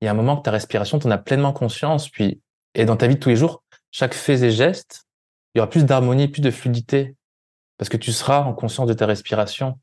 il 0.00 0.04
y 0.04 0.08
a 0.08 0.10
un 0.10 0.14
moment 0.14 0.36
que 0.36 0.42
ta 0.42 0.50
respiration, 0.50 0.98
tu 0.98 1.06
en 1.06 1.10
as 1.10 1.18
pleinement 1.18 1.52
conscience. 1.52 2.08
Puis 2.08 2.40
et 2.74 2.84
dans 2.84 2.96
ta 2.96 3.06
vie 3.06 3.14
de 3.14 3.20
tous 3.20 3.28
les 3.28 3.36
jours, 3.36 3.62
chaque 3.90 4.14
fait 4.14 4.42
et 4.42 4.50
geste, 4.50 5.06
il 5.54 5.58
y 5.58 5.60
aura 5.60 5.70
plus 5.70 5.84
d'harmonie, 5.84 6.28
plus 6.28 6.42
de 6.42 6.50
fluidité, 6.50 7.16
parce 7.78 7.88
que 7.88 7.96
tu 7.96 8.12
seras 8.12 8.44
en 8.44 8.52
conscience 8.52 8.88
de 8.88 8.94
ta 8.94 9.06
respiration. 9.06 9.78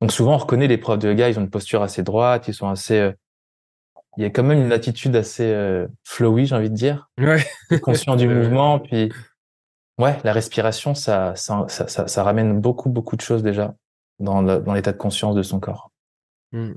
Donc 0.00 0.12
souvent, 0.12 0.34
on 0.34 0.38
reconnaît 0.38 0.66
les 0.66 0.78
profs 0.78 0.98
de 0.98 1.08
yoga, 1.08 1.28
ils 1.28 1.38
ont 1.38 1.42
une 1.42 1.50
posture 1.50 1.82
assez 1.82 2.02
droite, 2.02 2.48
ils 2.48 2.54
sont 2.54 2.68
assez 2.68 2.98
euh, 2.98 3.12
il 4.16 4.22
y 4.22 4.26
a 4.26 4.30
quand 4.30 4.44
même 4.44 4.60
une 4.60 4.72
attitude 4.72 5.16
assez 5.16 5.44
euh, 5.44 5.88
flowy, 6.04 6.46
j'ai 6.46 6.54
envie 6.54 6.70
de 6.70 6.74
dire. 6.74 7.08
Ouais. 7.18 7.44
Conscient 7.82 8.16
du 8.16 8.28
mouvement, 8.34 8.78
puis 8.78 9.10
ouais, 9.98 10.18
la 10.24 10.32
respiration, 10.32 10.94
ça 10.94 11.34
ça, 11.36 11.66
ça, 11.68 12.06
ça, 12.06 12.22
ramène 12.22 12.60
beaucoup, 12.60 12.90
beaucoup 12.90 13.16
de 13.16 13.20
choses 13.20 13.42
déjà 13.42 13.74
dans, 14.20 14.42
l'état 14.74 14.92
de 14.92 14.98
conscience 14.98 15.34
de 15.34 15.42
son 15.42 15.60
corps. 15.60 15.90
Hmm. 16.52 16.74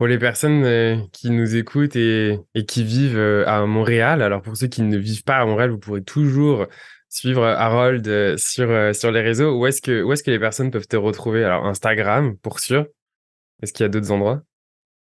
Pour 0.00 0.06
les 0.06 0.18
personnes 0.18 0.64
euh, 0.64 0.96
qui 1.12 1.28
nous 1.28 1.56
écoutent 1.56 1.94
et, 1.94 2.40
qui 2.66 2.84
vivent 2.84 3.18
euh, 3.18 3.46
à 3.46 3.66
Montréal, 3.66 4.22
alors 4.22 4.40
pour 4.40 4.56
ceux 4.56 4.66
qui 4.66 4.80
ne 4.80 4.96
vivent 4.96 5.24
pas 5.24 5.36
à 5.36 5.44
Montréal, 5.44 5.68
vous 5.68 5.78
pourrez 5.78 6.02
toujours 6.02 6.64
suivre 7.10 7.44
Harold 7.44 8.38
sur, 8.38 8.94
sur 8.94 9.10
les 9.10 9.20
réseaux. 9.20 9.58
Où 9.58 9.66
est-ce 9.66 9.82
que, 9.82 10.10
est-ce 10.10 10.22
que 10.22 10.30
les 10.30 10.38
personnes 10.38 10.70
peuvent 10.70 10.86
te 10.86 10.96
retrouver? 10.96 11.44
Alors 11.44 11.66
Instagram, 11.66 12.34
pour 12.38 12.60
sûr. 12.60 12.86
Est-ce 13.62 13.74
qu'il 13.74 13.84
y 13.84 13.86
a 13.86 13.90
d'autres 13.90 14.10
endroits? 14.10 14.40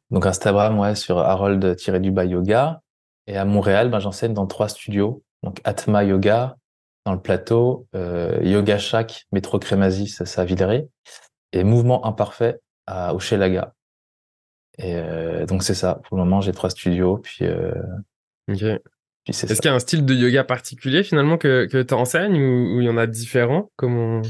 Donc 0.09 0.25
Instagram, 0.25 0.79
ouais, 0.79 0.95
sur 0.95 1.19
Harold-du-bas 1.19 2.25
yoga. 2.25 2.81
Et 3.27 3.37
à 3.37 3.45
Montréal, 3.45 3.91
ben, 3.91 3.99
j'enseigne 3.99 4.33
dans 4.33 4.47
trois 4.47 4.67
studios. 4.67 5.21
Donc 5.43 5.59
Atma 5.63 6.05
Yoga, 6.05 6.57
dans 7.05 7.13
le 7.13 7.21
plateau, 7.21 7.85
euh, 7.93 8.39
Yoga 8.41 8.79
Shack, 8.79 9.27
métro 9.31 9.59
Crémazie, 9.59 10.07
ça, 10.07 10.41
à 10.41 10.43
Villeray, 10.43 10.87
et 11.51 11.63
Mouvement 11.63 12.03
Imparfait 12.03 12.59
à 12.87 13.13
Hochelaga. 13.13 13.75
Et 14.77 14.95
euh, 14.95 15.45
donc 15.45 15.63
c'est 15.63 15.73
ça. 15.73 16.01
Pour 16.03 16.17
le 16.17 16.23
moment, 16.23 16.41
j'ai 16.41 16.51
trois 16.51 16.69
studios. 16.69 17.17
Puis, 17.17 17.45
euh, 17.45 17.71
Est-ce 18.47 19.53
qu'il 19.55 19.65
y 19.65 19.67
a 19.67 19.73
un 19.73 19.79
style 19.79 20.05
de 20.05 20.13
yoga 20.13 20.43
particulier 20.43 21.03
finalement 21.03 21.37
que, 21.37 21.65
que 21.65 21.81
tu 21.81 21.93
enseignes 21.93 22.37
ou, 22.37 22.81
il 22.81 22.85
y 22.85 22.89
en 22.89 22.97
a 22.97 23.07
différents? 23.07 23.71
Comment 23.75 24.21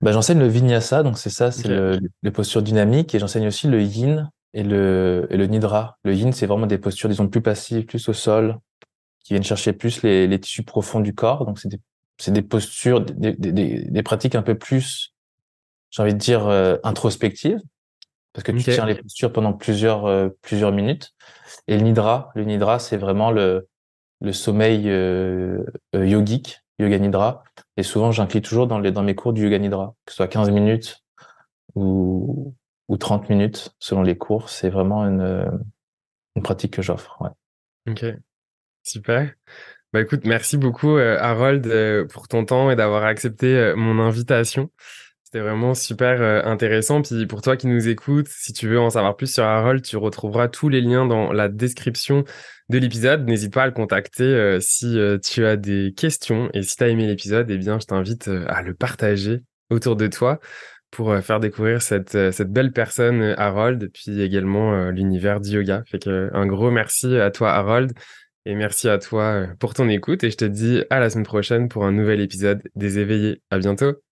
ben, 0.00 0.12
J'enseigne 0.12 0.38
le 0.38 0.48
vinyasa, 0.48 1.02
donc 1.02 1.18
c'est 1.18 1.30
ça, 1.30 1.50
c'est 1.50 1.68
le, 1.68 2.00
les 2.22 2.30
postures 2.30 2.62
dynamiques, 2.62 3.14
et 3.14 3.18
j'enseigne 3.18 3.46
aussi 3.46 3.68
le 3.68 3.82
yin, 3.82 4.30
et 4.54 4.62
le, 4.62 5.26
et 5.30 5.36
le 5.36 5.46
nidra. 5.46 5.98
Le 6.04 6.14
yin, 6.14 6.32
c'est 6.32 6.46
vraiment 6.46 6.66
des 6.66 6.78
postures, 6.78 7.08
disons, 7.08 7.28
plus 7.28 7.42
passives, 7.42 7.84
plus 7.84 8.08
au 8.08 8.12
sol, 8.12 8.58
qui 9.22 9.34
viennent 9.34 9.44
chercher 9.44 9.72
plus 9.72 10.02
les, 10.02 10.26
les 10.26 10.40
tissus 10.40 10.62
profonds 10.62 11.00
du 11.00 11.14
corps. 11.14 11.44
Donc, 11.44 11.58
c'est 11.58 11.68
des, 11.68 11.80
c'est 12.18 12.32
des 12.32 12.42
postures, 12.42 13.00
des, 13.02 13.32
des, 13.32 13.52
des, 13.84 14.02
pratiques 14.02 14.34
un 14.34 14.42
peu 14.42 14.56
plus, 14.56 15.14
j'ai 15.90 16.02
envie 16.02 16.14
de 16.14 16.18
dire, 16.18 16.46
euh, 16.48 16.76
introspectives. 16.82 17.60
Parce 18.32 18.44
que 18.44 18.52
tu 18.52 18.62
tiens 18.62 18.86
les 18.86 18.94
postures 18.94 19.32
pendant 19.32 19.52
plusieurs 19.52 20.06
euh, 20.06 20.28
plusieurs 20.42 20.72
minutes. 20.72 21.14
Et 21.66 21.76
le 21.76 21.82
nidra, 21.82 22.30
le 22.34 22.44
nidra, 22.44 22.78
c'est 22.78 22.96
vraiment 22.96 23.30
le 23.30 23.68
le 24.20 24.32
sommeil 24.32 24.88
euh, 24.88 25.64
euh, 25.94 26.06
yogique, 26.06 26.60
yoga 26.78 26.98
nidra. 26.98 27.42
Et 27.76 27.82
souvent, 27.82 28.12
j'inclus 28.12 28.42
toujours 28.42 28.66
dans 28.66 28.78
les 28.78 28.92
dans 28.92 29.02
mes 29.02 29.14
cours 29.14 29.32
du 29.32 29.44
yoga 29.44 29.58
nidra, 29.58 29.94
que 30.04 30.12
ce 30.12 30.16
soit 30.16 30.28
15 30.28 30.50
minutes 30.50 31.02
ou 31.74 32.54
ou 32.88 32.96
30 32.96 33.28
minutes 33.28 33.74
selon 33.78 34.02
les 34.02 34.16
cours. 34.16 34.48
C'est 34.48 34.70
vraiment 34.70 35.04
une 35.04 35.60
une 36.36 36.42
pratique 36.42 36.74
que 36.74 36.82
j'offre. 36.82 37.20
Ouais. 37.20 37.30
Ok, 37.92 38.04
super. 38.84 39.32
Bah 39.92 40.00
écoute, 40.00 40.24
merci 40.24 40.56
beaucoup 40.56 40.98
Harold 40.98 42.06
pour 42.12 42.28
ton 42.28 42.44
temps 42.44 42.70
et 42.70 42.76
d'avoir 42.76 43.02
accepté 43.02 43.72
mon 43.76 43.98
invitation. 43.98 44.70
C'était 45.32 45.44
vraiment 45.44 45.74
super 45.74 46.20
euh, 46.20 46.42
intéressant. 46.42 47.02
Puis 47.02 47.24
pour 47.26 47.40
toi 47.40 47.56
qui 47.56 47.68
nous 47.68 47.86
écoutes, 47.86 48.26
si 48.26 48.52
tu 48.52 48.66
veux 48.66 48.80
en 48.80 48.90
savoir 48.90 49.16
plus 49.16 49.32
sur 49.32 49.44
Harold, 49.44 49.80
tu 49.80 49.96
retrouveras 49.96 50.48
tous 50.48 50.68
les 50.68 50.80
liens 50.80 51.06
dans 51.06 51.32
la 51.32 51.48
description 51.48 52.24
de 52.68 52.78
l'épisode. 52.78 53.28
N'hésite 53.28 53.52
pas 53.52 53.62
à 53.62 53.66
le 53.66 53.72
contacter 53.72 54.24
euh, 54.24 54.58
si 54.58 54.98
euh, 54.98 55.18
tu 55.18 55.46
as 55.46 55.56
des 55.56 55.94
questions. 55.96 56.50
Et 56.52 56.62
si 56.62 56.74
tu 56.74 56.82
as 56.82 56.88
aimé 56.88 57.06
l'épisode, 57.06 57.48
eh 57.48 57.58
bien, 57.58 57.78
je 57.78 57.86
t'invite 57.86 58.26
à 58.48 58.62
le 58.62 58.74
partager 58.74 59.42
autour 59.70 59.94
de 59.94 60.08
toi 60.08 60.40
pour 60.90 61.16
faire 61.18 61.38
découvrir 61.38 61.80
cette, 61.80 62.32
cette 62.32 62.50
belle 62.50 62.72
personne, 62.72 63.36
Harold, 63.38 63.88
puis 63.94 64.20
également 64.22 64.90
l'univers 64.90 65.40
du 65.40 65.50
yoga. 65.50 65.84
Fait 65.86 66.00
que 66.00 66.28
un 66.32 66.46
gros 66.46 66.72
merci 66.72 67.16
à 67.16 67.30
toi, 67.30 67.52
Harold. 67.52 67.92
Et 68.46 68.56
merci 68.56 68.88
à 68.88 68.98
toi 68.98 69.46
pour 69.60 69.74
ton 69.74 69.88
écoute. 69.88 70.24
Et 70.24 70.30
je 70.32 70.36
te 70.36 70.44
dis 70.44 70.82
à 70.90 70.98
la 70.98 71.08
semaine 71.08 71.24
prochaine 71.24 71.68
pour 71.68 71.84
un 71.84 71.92
nouvel 71.92 72.20
épisode 72.20 72.62
des 72.74 72.98
éveillés. 72.98 73.42
À 73.50 73.58
bientôt. 73.58 74.09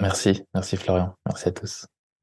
Merci, 0.00 0.42
merci 0.54 0.76
Florian, 0.76 1.14
merci 1.26 1.48
à 1.48 1.52
tous. 1.52 1.86